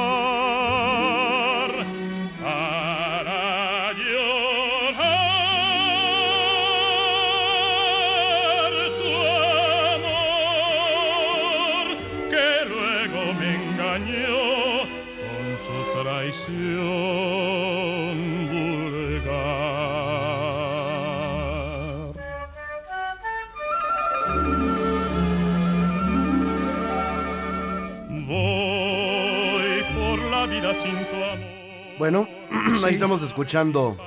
[16.47, 18.11] vulgar.
[28.27, 31.97] Voy por la vida sin tu amor.
[31.97, 32.27] Bueno,
[32.85, 33.97] ahí estamos escuchando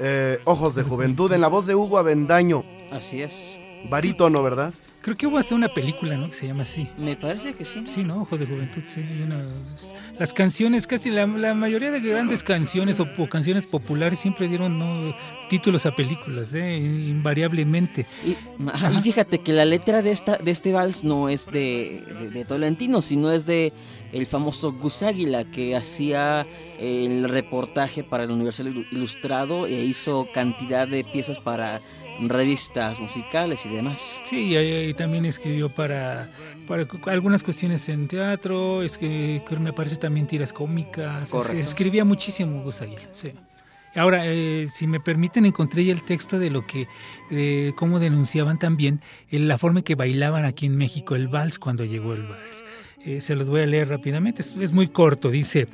[0.00, 2.64] eh, Ojos de Juventud en la voz de Hugo Avendaño.
[2.90, 3.58] Así es.
[3.88, 4.72] Barítono, ¿verdad?
[5.04, 6.28] Creo que hubo hasta una película, ¿no?
[6.28, 6.88] Que se llama así.
[6.96, 7.82] Me parece que sí.
[7.84, 8.22] Sí, ¿no?
[8.22, 9.02] Ojos de Juventud, sí.
[9.22, 9.42] una-
[10.18, 14.78] Las canciones, casi la, la mayoría de grandes canciones o, o canciones populares siempre dieron
[14.78, 15.14] ¿no?
[15.50, 16.78] títulos a películas, ¿eh?
[16.78, 18.06] invariablemente.
[18.24, 18.34] Y,
[18.68, 22.30] ajá, y fíjate que la letra de esta de este vals no es de, de,
[22.30, 23.72] de Tolentino, sino es de
[24.12, 26.46] el famoso Gus Águila que hacía
[26.78, 31.80] el reportaje para el Universal Ilu- Ilustrado e hizo cantidad de piezas para
[32.20, 34.20] revistas musicales y demás.
[34.24, 36.30] Sí, y, y también escribió para,
[36.66, 41.56] para algunas cuestiones en teatro, es que, me parece también tiras cómicas, Correcto.
[41.56, 43.32] escribía muchísimo Gus Aguila, sí.
[43.96, 46.88] Ahora, eh, si me permiten, encontré ya el texto de lo que,
[47.30, 49.00] eh, cómo denunciaban también
[49.30, 52.64] eh, la forma en que bailaban aquí en México el vals cuando llegó el vals.
[53.04, 55.68] Eh, se los voy a leer rápidamente, es, es muy corto, dice,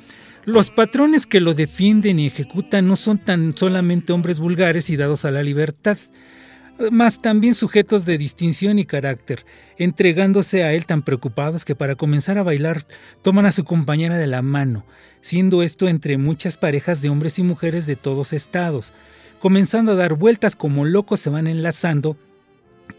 [0.45, 5.25] los patrones que lo defienden y ejecutan no son tan solamente hombres vulgares y dados
[5.25, 5.97] a la libertad,
[6.91, 9.45] mas también sujetos de distinción y carácter,
[9.77, 12.81] entregándose a él tan preocupados que para comenzar a bailar
[13.21, 14.85] toman a su compañera de la mano,
[15.21, 18.93] siendo esto entre muchas parejas de hombres y mujeres de todos estados.
[19.39, 22.17] Comenzando a dar vueltas como locos se van enlazando,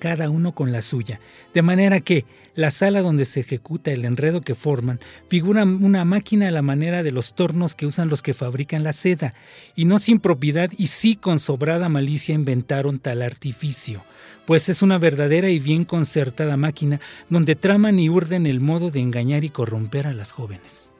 [0.02, 1.20] cada uno con la suya,
[1.54, 2.24] de manera que
[2.56, 7.04] la sala donde se ejecuta el enredo que forman figura una máquina a la manera
[7.04, 9.32] de los tornos que usan los que fabrican la seda,
[9.76, 14.02] y no sin propiedad y sí con sobrada malicia inventaron tal artificio,
[14.44, 18.98] pues es una verdadera y bien concertada máquina donde traman y urden el modo de
[18.98, 20.90] engañar y corromper a las jóvenes.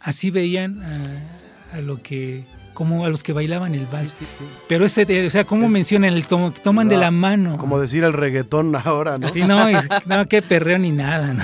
[0.00, 4.16] Así veían a, a lo que como a los que bailaban el vals.
[4.68, 6.50] Pero ese, o sea, ¿cómo mencionan el tomo?
[6.52, 7.58] Toman de la mano.
[7.58, 9.32] Como decir el reggaetón ahora, ¿no?
[9.32, 9.74] Sí, no, y-
[10.06, 11.34] no, qué perreo ni nada.
[11.34, 11.42] ¿no?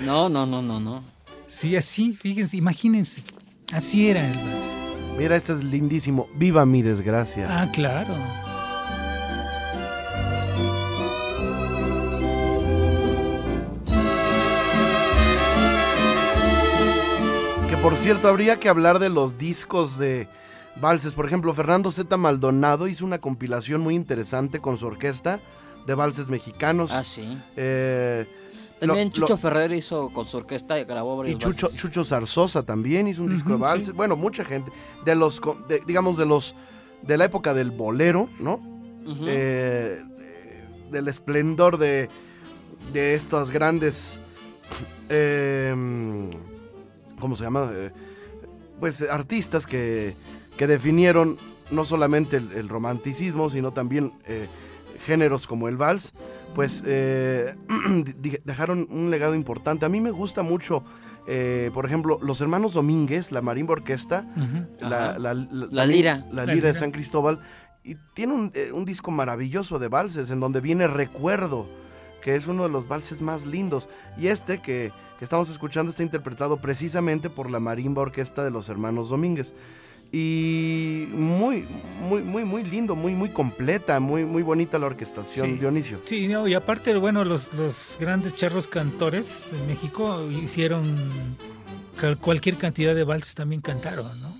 [0.04, 1.02] No, no, no, no, no.
[1.46, 3.22] Sí, así, fíjense, imagínense.
[3.72, 4.66] Así era el vals.
[5.18, 6.26] Mira, este es lindísimo.
[6.36, 7.46] Viva mi desgracia.
[7.48, 8.14] Ah, claro.
[17.68, 20.28] Que por cierto, habría que hablar de los discos de
[20.80, 21.12] valses.
[21.14, 22.16] Por ejemplo, Fernando Z.
[22.16, 25.40] Maldonado hizo una compilación muy interesante con su orquesta
[25.86, 26.90] de valses mexicanos.
[26.92, 27.38] Ah, sí.
[27.56, 28.26] Eh,
[28.80, 31.80] También lo- Chucho lo- Ferrer hizo con su orquesta y grabó y varios Chucho, valses.
[31.80, 33.86] Chucho Zarzosa también hizo un disco de valses.
[33.86, 33.92] sí.
[33.92, 34.70] Bueno, mucha gente.
[35.04, 36.54] De los, de- digamos, de los,
[37.02, 38.60] de la época del bolero, ¿no?
[39.26, 40.02] Eh,
[40.90, 42.08] del esplendor de,
[42.92, 44.20] de estas grandes,
[45.08, 45.74] eh,
[47.20, 47.70] ¿cómo se llama?
[47.72, 47.90] Eh,
[48.80, 50.14] pues artistas que,
[50.56, 51.36] que definieron
[51.70, 54.46] no solamente el, el romanticismo, sino también eh,
[55.06, 56.12] géneros como el vals,
[56.54, 57.54] pues eh,
[58.44, 59.84] dejaron un legado importante.
[59.86, 60.84] A mí me gusta mucho,
[61.26, 64.26] eh, por ejemplo, los hermanos Domínguez, la Marimba Orquesta,
[64.80, 65.18] la, Ajá.
[65.18, 66.24] la- la- La también lira.
[66.32, 66.74] La lira de.
[66.74, 67.40] San Cristóbal.
[67.82, 71.66] Y tiene un, eh, un disco maravilloso de valses en donde viene Recuerdo,
[72.22, 73.88] que es uno de los valses más lindos.
[74.16, 78.68] Y este que, que estamos escuchando está interpretado precisamente por la Marimba Orquesta de los
[78.70, 79.52] Hermanos Domínguez.
[80.16, 81.64] Y muy,
[82.08, 85.52] muy, muy, muy lindo, muy, muy completa, muy, muy bonita la orquestación, Sí.
[85.58, 86.00] Dionisio.
[86.04, 90.84] Sí, no, y aparte, bueno, los, los grandes charros cantores en México hicieron
[92.00, 94.32] cal- cualquier cantidad de valses también cantaron, ¿no?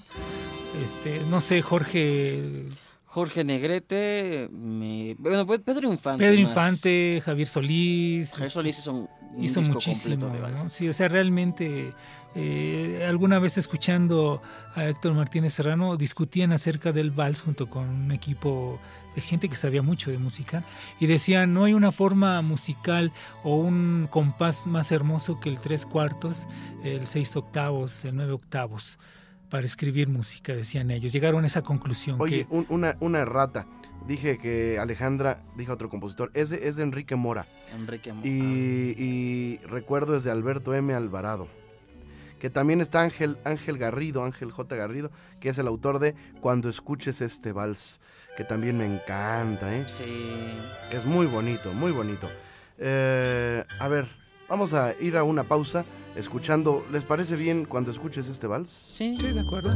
[0.80, 2.66] Este, no sé, Jorge,
[3.06, 6.24] Jorge Negrete, me- bueno, pues Pedro Infante.
[6.24, 6.86] Pedro más.
[6.86, 10.70] Y Javier Solís, Javier Solís hizo un, un hizo disco muchísimo, completo de.
[10.70, 11.92] Sí, o sea, realmente
[12.34, 14.42] eh, alguna vez escuchando
[14.74, 18.78] a Héctor Martínez Serrano discutían acerca del vals junto con un equipo
[19.14, 20.64] de gente que sabía mucho de música
[20.98, 23.12] y decían no hay una forma musical
[23.44, 26.48] o un compás más hermoso que el tres cuartos,
[26.82, 28.98] el seis octavos, el nueve octavos
[29.50, 31.12] para escribir música, decían ellos.
[31.12, 33.66] Llegaron a esa conclusión Oye, que un- una, una errata.
[34.08, 37.46] Dije que Alejandra, dijo otro compositor, es de, es de Enrique Mora.
[37.78, 38.28] Enrique Mo- Y,
[38.98, 40.92] y recuerdo es de Alberto M.
[40.92, 41.46] Alvarado.
[42.44, 44.76] Que también está Ángel, Ángel Garrido, Ángel J.
[44.76, 48.02] Garrido, que es el autor de Cuando escuches este vals,
[48.36, 49.84] que también me encanta, ¿eh?
[49.86, 50.52] Sí.
[50.92, 52.28] Es muy bonito, muy bonito.
[52.76, 54.08] Eh, a ver,
[54.46, 55.86] vamos a ir a una pausa
[56.16, 56.84] escuchando.
[56.92, 58.68] ¿Les parece bien cuando escuches este vals?
[58.68, 59.16] Sí.
[59.18, 59.70] Sí, de acuerdo.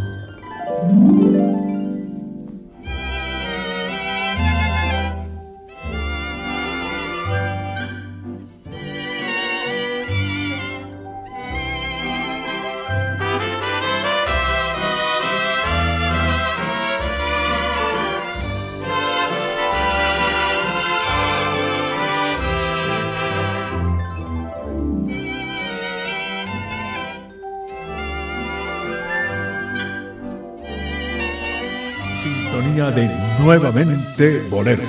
[33.49, 34.83] Nuevamente Bolero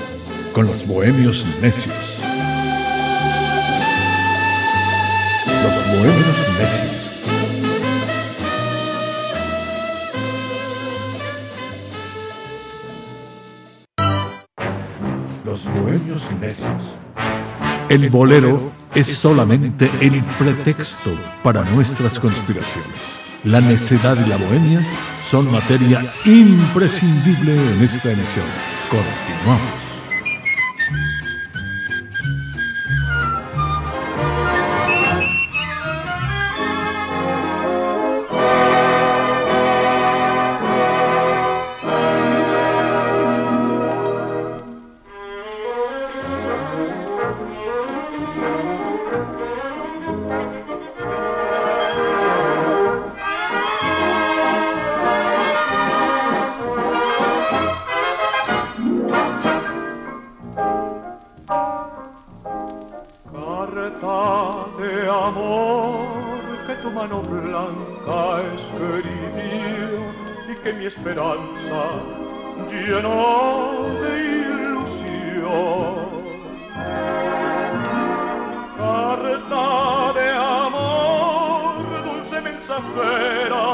[0.52, 2.20] con los bohemios necios.
[5.64, 7.22] Los bohemios necios.
[15.46, 16.98] Los bohemios necios.
[17.88, 21.12] El bolero es solamente el pretexto
[21.44, 23.22] para nuestras conspiraciones.
[23.46, 24.86] La necedad y la bohemia
[25.30, 28.46] son materia imprescindible en esta emisión.
[28.90, 29.99] Continuamos.
[71.00, 71.82] Esperanza
[72.70, 75.60] llenó de ilusión.
[78.78, 80.30] Carta de
[80.66, 81.72] amor,
[82.06, 83.68] dulce mensajera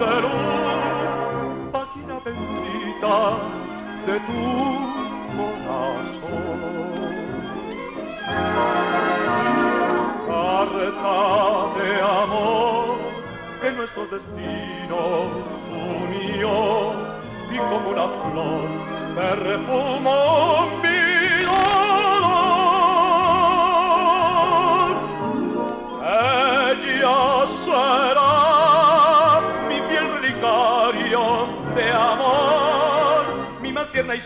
[0.00, 0.10] de
[1.72, 3.16] página bendita
[4.06, 4.42] de tu
[5.36, 6.60] corazón.
[10.26, 11.18] carta
[11.76, 11.90] de
[12.22, 12.86] amor
[13.60, 15.45] que nuestros destinos
[16.36, 16.92] unió
[17.50, 18.68] y como una flor
[19.14, 21.00] perfumó mi
[21.44, 22.26] dolor.
[26.02, 27.18] Ella
[27.64, 28.34] será
[29.68, 31.22] mi fiel relicario
[31.74, 33.22] de amor,
[33.62, 34.20] mi más tierna y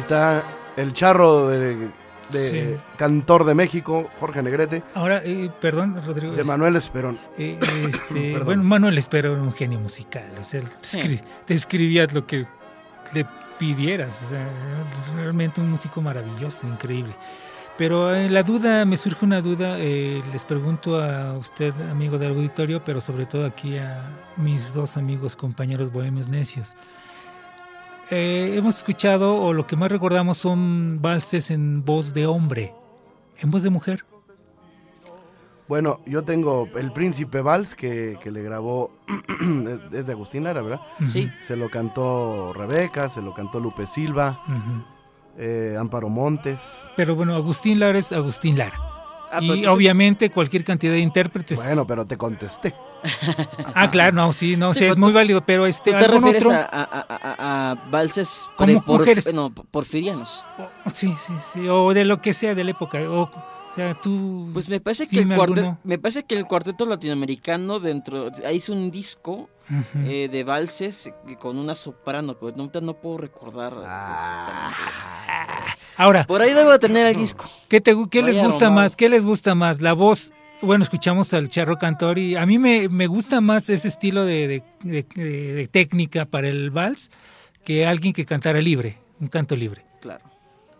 [0.00, 0.42] ahí está
[0.76, 1.90] el charro de, de
[2.32, 2.76] Sí.
[2.96, 6.34] cantor de México, Jorge Negrete, Ahora, eh, perdón, Rodrigo.
[6.34, 7.18] de Manuel Esperón.
[7.36, 8.46] eh, este, Perdón.
[8.46, 10.30] bueno, Manuel Espero era un genio musical.
[10.40, 10.62] O sea,
[11.44, 12.46] te escribías lo que
[13.12, 13.26] le
[13.58, 14.22] pidieras.
[14.24, 14.48] O sea,
[15.16, 17.14] realmente un músico maravilloso, increíble.
[17.76, 22.30] Pero eh, la duda, me surge una duda, eh, les pregunto a usted, amigo del
[22.32, 24.04] auditorio, pero sobre todo aquí a
[24.36, 26.74] mis dos amigos, compañeros bohemios necios.
[28.10, 32.74] Eh, hemos escuchado, o lo que más recordamos son valses en voz de hombre,
[33.38, 34.04] en voz de mujer.
[35.68, 38.90] Bueno, yo tengo el Príncipe Vals que, que le grabó,
[39.92, 40.80] es de Agustín Lara, ¿verdad?
[41.06, 41.30] Sí.
[41.40, 44.42] Se lo cantó Rebeca, se lo cantó Lupe Silva,
[45.38, 46.90] eh, Amparo Montes.
[46.96, 48.80] Pero bueno, Agustín Lara es Agustín Lara.
[49.30, 51.64] Ah, y obviamente cualquier cantidad de intérpretes.
[51.64, 52.74] Bueno, pero te contesté.
[53.74, 56.04] Ah, claro, no, sí, no, sí, Sí, es muy tú- válido, pero este ¿Tú te
[56.04, 58.82] algún refieres otro- a, a- a- a- valses Como
[59.32, 60.44] no, porfirianos?
[60.92, 64.50] Sí, sí, sí, o de lo que sea de la época, o, o sea, tú
[64.52, 68.72] Pues me parece que el cuarteto, me parece que el cuarteto latinoamericano dentro ahí hizo
[68.72, 69.48] un disco
[70.04, 74.68] eh, de valses que- con una soprano, pero ahorita no puedo recordar Ah.
[74.70, 75.80] exactamente.
[75.96, 77.44] Ahora, Por ahí debo de tener el disco.
[77.68, 78.96] ¿qué, te, qué les gusta más?
[78.96, 79.80] ¿Qué les gusta más?
[79.80, 80.32] La voz,
[80.62, 84.46] bueno, escuchamos al Charro Cantor y a mí me, me gusta más ese estilo de,
[84.48, 87.10] de- de- de- de técnica para el vals
[87.64, 89.84] que alguien que cantara libre, un canto libre.
[90.00, 90.24] Claro.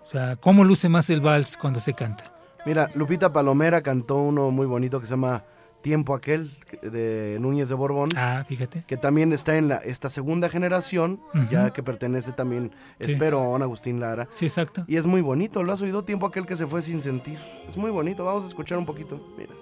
[0.02, 2.32] O sea, ¿cómo luce más el vals cuando se canta?
[2.66, 5.44] Mira, Lupita Palomera cantó uno muy bonito que se llama
[5.82, 6.50] Tiempo Aquel,
[6.82, 8.10] de Núñez de Borbón.
[8.16, 8.84] Ah, fíjate.
[8.86, 11.20] que también está en la, esta segunda generación,
[11.50, 12.70] ya que pertenece también,
[13.00, 13.12] Sí.
[13.12, 14.28] espero, a Don Agustín Lara.
[14.32, 14.84] Sí, exacto.
[14.86, 16.04] Y es muy bonito, ¿lo has oído?
[16.04, 17.38] Tiempo aquel que se fue sin sentir.
[17.66, 19.26] Es muy bonito, vamos a escuchar un poquito.
[19.38, 19.52] Mira.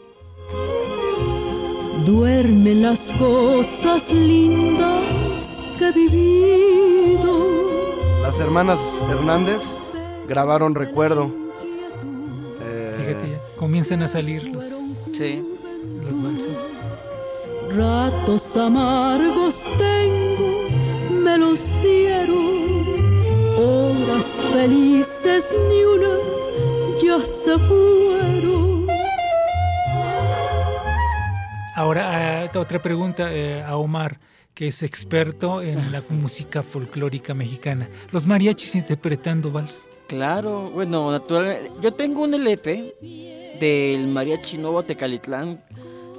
[2.04, 7.46] Duermen las cosas lindas que he vivido.
[8.22, 8.80] Las hermanas
[9.10, 9.76] Hernández
[10.26, 11.30] grabaron Recuerdo.
[12.62, 15.42] Eh, Fíjate, ya comienzan a salir los, Sí.
[16.08, 16.66] los valses.
[17.76, 20.68] Ratos amargos tengo,
[21.10, 22.58] me los dieron.
[23.58, 26.16] Horas felices ni una
[27.02, 28.07] ya se fueron.
[31.78, 34.18] Ahora, ah, otra pregunta eh, a Omar,
[34.52, 37.88] que es experto en la música folclórica mexicana.
[38.10, 39.88] Los mariachis interpretando vals.
[40.08, 41.70] Claro, bueno, naturalmente.
[41.80, 42.96] Yo tengo un LP
[43.60, 45.62] del Mariachi Nuevo Tecalitlán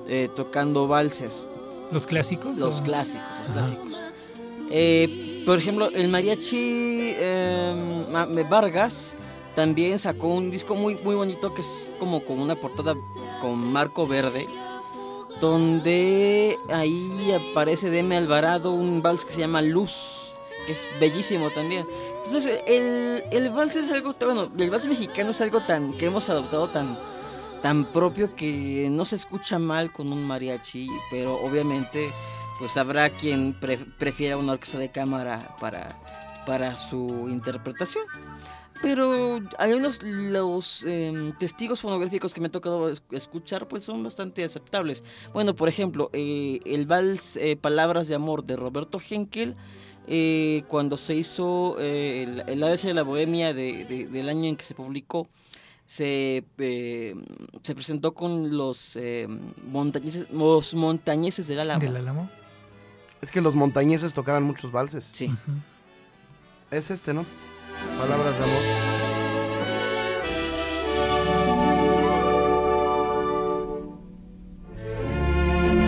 [0.08, 1.46] eh, tocando valses,
[1.92, 2.58] ¿Los clásicos?
[2.58, 3.54] los o- clásicos, los Ajá.
[3.54, 4.02] clásicos.
[4.72, 9.14] Eh, por ejemplo, el Mariachi eh, Ma- Me Vargas
[9.58, 12.94] también sacó un disco muy, muy bonito que es como con una portada
[13.42, 14.48] con marco verde,
[15.40, 20.34] donde ahí aparece Deme Alvarado un vals que se llama Luz,
[20.66, 21.88] que es bellísimo también.
[22.18, 26.30] Entonces, el, el vals es algo, bueno, el vals mexicano es algo tan que hemos
[26.30, 27.00] adoptado tan,
[27.62, 32.12] tan propio que no se escucha mal con un mariachi, pero obviamente
[32.60, 35.98] pues habrá quien pre- prefiera una orquesta de cámara para,
[36.46, 38.04] para su interpretación.
[38.82, 44.02] Pero al menos los em, testigos fonográficos que me ha tocado es- escuchar pues son
[44.04, 45.04] bastante aceptables.
[45.34, 49.56] Bueno, por ejemplo, eh, el vals eh, Palabras de Amor de Roberto Henkel,
[50.08, 54.46] eh, cuando se hizo eh, el, el ABC de la Bohemia de- de- del año
[54.48, 55.28] en que se publicó,
[55.86, 57.16] se, eh,
[57.64, 59.28] se presentó con los, eh,
[59.72, 61.82] montañeses, los montañeses del Álamo.
[61.82, 62.30] ¿Del Álamo?
[63.22, 65.04] Es que los montañeses tocaban muchos valses.
[65.12, 65.30] Sí.
[66.72, 67.26] Es este, ¿no?
[67.98, 68.64] Palabras de amor.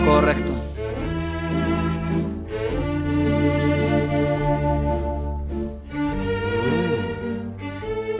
[0.04, 0.52] Correcto.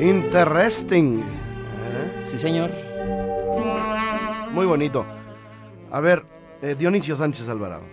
[0.01, 1.20] Interesting.
[1.20, 2.25] ¿Eh?
[2.27, 2.70] Sí, señor.
[4.53, 5.07] Muy bonito.
[5.91, 6.25] A ver,
[6.61, 7.85] eh, Dionisio Sánchez Alvarado.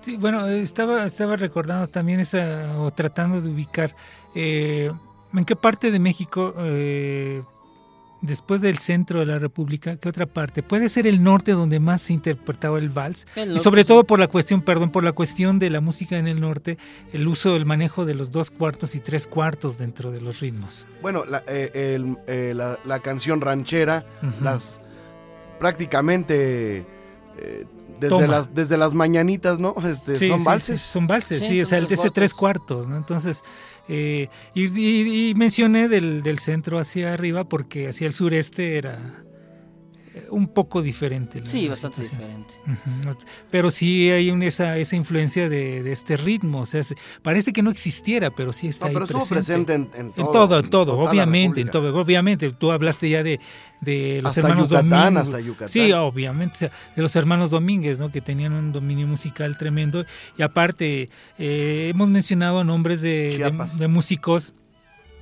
[0.00, 3.94] Sí, bueno, estaba, estaba recordando también esa, o tratando de ubicar,
[4.34, 4.92] eh,
[5.34, 7.42] en qué parte de México, eh,
[8.22, 12.00] después del centro de la República, qué otra parte, puede ser el norte donde más
[12.00, 13.88] se interpretaba el vals, El y sobre sí.
[13.88, 16.78] todo por la cuestión, perdón, por la cuestión de la música en el norte,
[17.12, 20.86] el uso, el manejo de los dos cuartos y tres cuartos dentro de los ritmos.
[21.02, 24.06] Bueno, la, eh, el- eh, la- la canción ranchera,
[24.42, 24.80] las
[25.58, 26.86] prácticamente
[27.36, 27.64] eh,
[28.00, 28.26] desde Toma.
[28.26, 29.74] las desde las mañanitas, ¿no?
[29.88, 30.80] Este, Sí, son sí, valses.
[30.82, 32.88] sí, son valses, Sí, sí, o sea, el de ese tres cuartos.
[32.88, 32.96] ¿no?
[32.96, 33.42] Entonces,
[33.88, 39.23] eh, y, y- y mencioné del, del centro hacia arriba porque hacia el sureste era
[40.34, 41.40] un poco diferente.
[41.40, 42.44] la- Sí, la bastante situación.
[42.66, 43.24] diferente.
[43.50, 47.52] Pero sí hay un- esa, esa influencia de, de este ritmo, o sea, se- parece
[47.52, 50.26] que no existiera, pero sí está No, ahí pero estuvo presente en, en todo.
[50.26, 52.50] en todo, en todo, obviamente, en todo, obviamente.
[52.52, 53.40] Tú hablaste ya de,
[53.80, 55.22] de los Hasta hermanos Yucatán, Domínguez.
[55.22, 55.68] hasta Yucatán.
[55.68, 58.10] Sí, obviamente, o sea, de los hermanos Domínguez, ¿no?
[58.10, 60.04] Que tenían un dominio musical tremendo.
[60.38, 61.08] Y aparte,
[61.38, 64.54] eh, hemos mencionado nombres de, de músicos,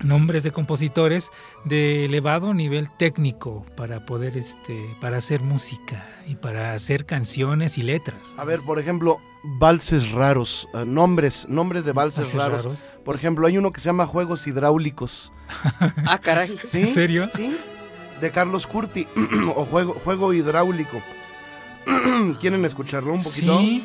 [0.04, 1.30] nombres de compositores
[1.64, 7.82] de elevado nivel técnico para poder, este, para hacer música y para hacer canciones y
[7.82, 8.34] letras.
[8.38, 12.64] A ver, por ejemplo, valses raros, eh, nombres, nombres de valses, Valses raros.
[12.64, 12.92] raros.
[13.04, 15.32] Por ejemplo, hay uno que se llama Juegos Hidráulicos.
[16.06, 16.58] Ah, caray.
[16.64, 16.78] ¿Sí?
[16.80, 17.28] ¿En serio?
[17.28, 17.56] Sí.
[18.20, 19.06] De Carlos Curti
[19.56, 21.00] o Juego Juego Hidráulico.
[22.40, 23.58] ¿Quieren escucharlo un poquito?
[23.58, 23.82] Sí,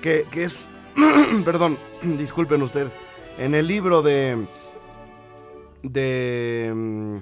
[0.00, 0.68] que, que es,
[1.44, 2.94] perdón, disculpen ustedes,
[3.38, 4.46] en el libro de,
[5.82, 7.16] de, mm,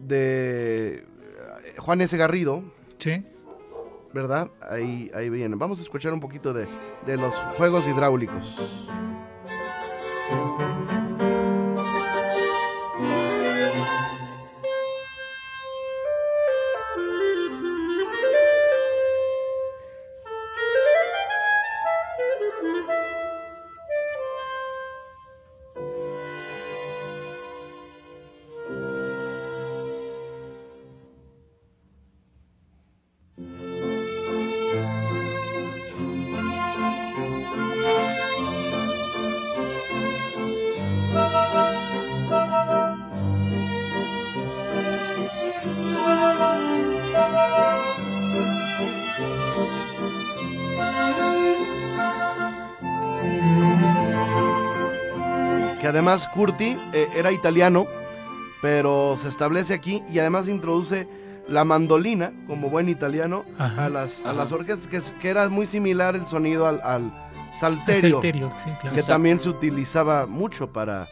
[0.00, 1.04] de
[1.78, 2.16] Juan S.
[2.16, 2.62] Garrido,
[2.98, 3.24] Sí.
[4.12, 4.50] ¿verdad?
[4.70, 5.56] Ahí, ahí viene.
[5.56, 6.66] Vamos a escuchar un poquito de,
[7.06, 8.56] de los juegos hidráulicos.
[55.86, 57.86] Que además Curti eh, era italiano,
[58.60, 61.06] pero se establece aquí y además introduce
[61.46, 63.84] la mandolina como buen italiano Ajá.
[63.84, 64.32] a las, a Ajá.
[64.32, 67.12] las orquestas, que, era muy similar el sonido al,
[67.52, 68.96] salterio, salterio, sí, claro.
[68.96, 71.06] que también se utilizaba mucho para,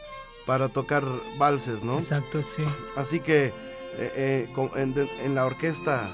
[0.45, 1.05] para tocar
[1.37, 1.93] valses, ¿no?
[1.93, 2.65] Exacto, sí.
[2.97, 3.53] Así que eh,
[3.97, 6.09] eh, con- en, la orquesta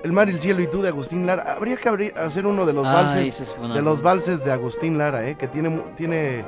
[0.05, 1.55] el mar, el cielo y tú de Agustín Lara.
[1.55, 3.41] Habría que abrir- hacer uno de los Ah, valses.
[3.41, 5.37] es de los valses de Agustín Lara, ¿eh?
[5.37, 6.45] que tiene, mu- tiene,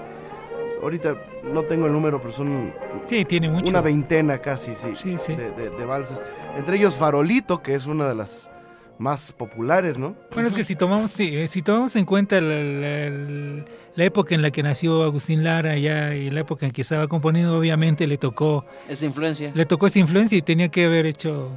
[0.83, 1.15] ahorita
[1.53, 2.73] no tengo el número, pero son
[3.07, 3.71] Sí, tiene muchos.
[3.71, 5.35] una veintena casi, sí, Sí, sí.
[5.35, 6.23] De, de- de valses.
[6.57, 8.51] Entre ellos Farolito, que es una de las
[8.99, 10.17] más populares, ¿no?
[10.35, 14.35] Bueno, es que si tomamos, sí, eh, si tomamos en cuenta la, la- la época
[14.35, 18.07] en la que nació Agustín Lara ya y la época en que estaba componiendo, obviamente
[18.09, 19.53] le tocó, Esa influencia.
[19.55, 21.51] le tocó esa influencia y tenía que haber hecho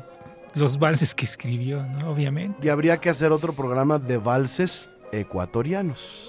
[0.56, 2.12] los valses que escribió, ¿no?
[2.12, 2.68] Obviamente.
[2.68, 6.28] Y habría que hacer otro programa de valses ecuatorianos.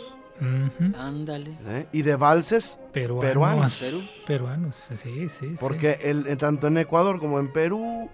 [0.98, 1.50] Ándale.
[1.68, 1.86] ¿eh?
[1.92, 3.28] Y de valses, Peruanos.
[3.30, 3.78] Peruanos.
[3.78, 4.02] Perú.
[4.26, 5.54] Peruanos, sí, sí, sí.
[5.60, 8.10] porque el, en- tanto en Ecuador como en Perú,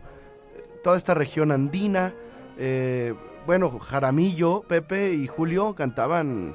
[0.54, 2.12] eh, toda esta región andina,
[2.58, 3.14] eh,
[3.46, 6.54] bueno, Jaramillo, Pepe y Julio cantaban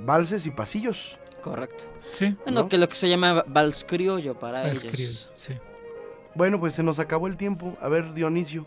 [0.00, 1.16] valses y pasillos.
[1.40, 1.84] Correcto.
[2.12, 2.68] Sí, Bueno, ¿No?
[2.68, 4.92] que lo que se llama vals criollo para vals ellos.
[4.92, 5.54] criollo, sí.
[6.36, 7.76] Bueno, pues se nos acabó el tiempo.
[7.80, 8.66] A ver, Dionisio.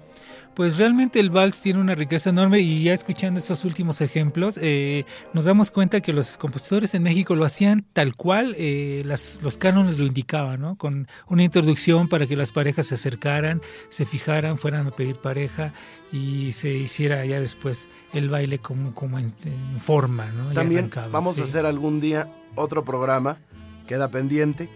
[0.56, 5.06] Pues realmente el vals tiene una riqueza enorme y ya escuchando estos últimos ejemplos eh,
[5.32, 9.58] nos damos cuenta que los compositores en México lo hacían tal cual eh, las, los
[9.58, 10.76] cánones lo indicaban, ¿no?
[10.76, 15.72] Con una introducción para que las parejas se acercaran, se fijaran, fueran a pedir pareja
[16.12, 20.52] y se hiciera ya después el baile como, como en, en forma, ¿no?
[20.52, 21.42] También vamos sí.
[21.42, 23.38] a hacer algún día otro programa,
[23.88, 24.68] queda pendiente,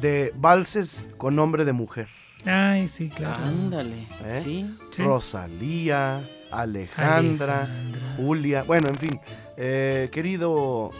[0.00, 2.08] de valses con nombre de mujer.
[2.44, 3.44] Ay, sí, claro.
[3.44, 4.06] Ándale.
[4.24, 4.40] ¿Eh?
[4.44, 4.66] Sí.
[4.90, 5.02] Sí.
[5.02, 8.14] Rosalía, Alejandra, Alejandra.
[8.16, 8.62] Julia.
[8.64, 9.20] Bueno, en fin.
[9.56, 10.90] eh, querido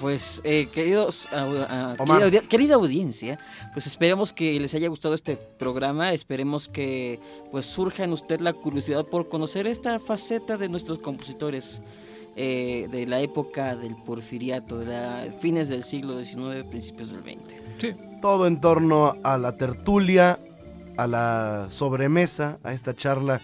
[0.00, 3.38] Pues, eh, queridos, ah, querida, audi- querida audiencia,
[3.72, 7.20] pues esperemos que les haya gustado este programa, esperemos que
[7.52, 11.82] pues surja en usted la curiosidad por conocer esta faceta de nuestros compositores
[12.34, 17.54] eh, de la época del porfiriato, de la fines del siglo XIX, principios del XX.
[18.20, 20.38] Todo en torno a la tertulia,
[20.96, 23.40] a la sobremesa, a esta charla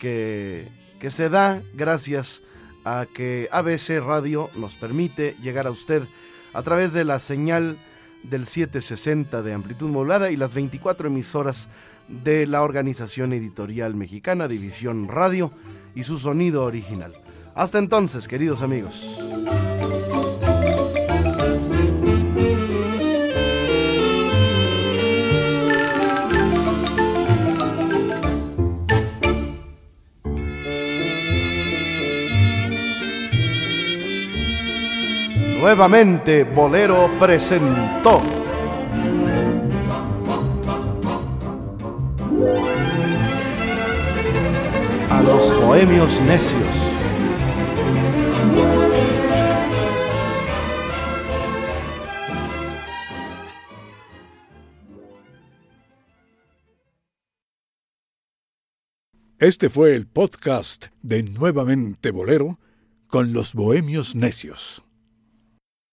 [0.00, 0.68] que,
[1.00, 2.42] que se da gracias
[2.84, 6.02] a que ABC Radio nos permite llegar a usted
[6.52, 7.78] a través de la señal
[8.22, 11.68] del 760 de amplitud modulada y las 24 emisoras
[12.08, 15.50] de la Organización Editorial Mexicana División Radio
[15.94, 17.12] y su sonido original.
[17.54, 19.71] Hasta entonces, queridos amigos.
[35.62, 38.20] Nuevamente Bolero presentó.
[45.08, 46.66] A los bohemios necios.
[59.38, 62.58] Este fue el podcast de Nuevamente Bolero
[63.06, 64.81] con los Bohemios Necios.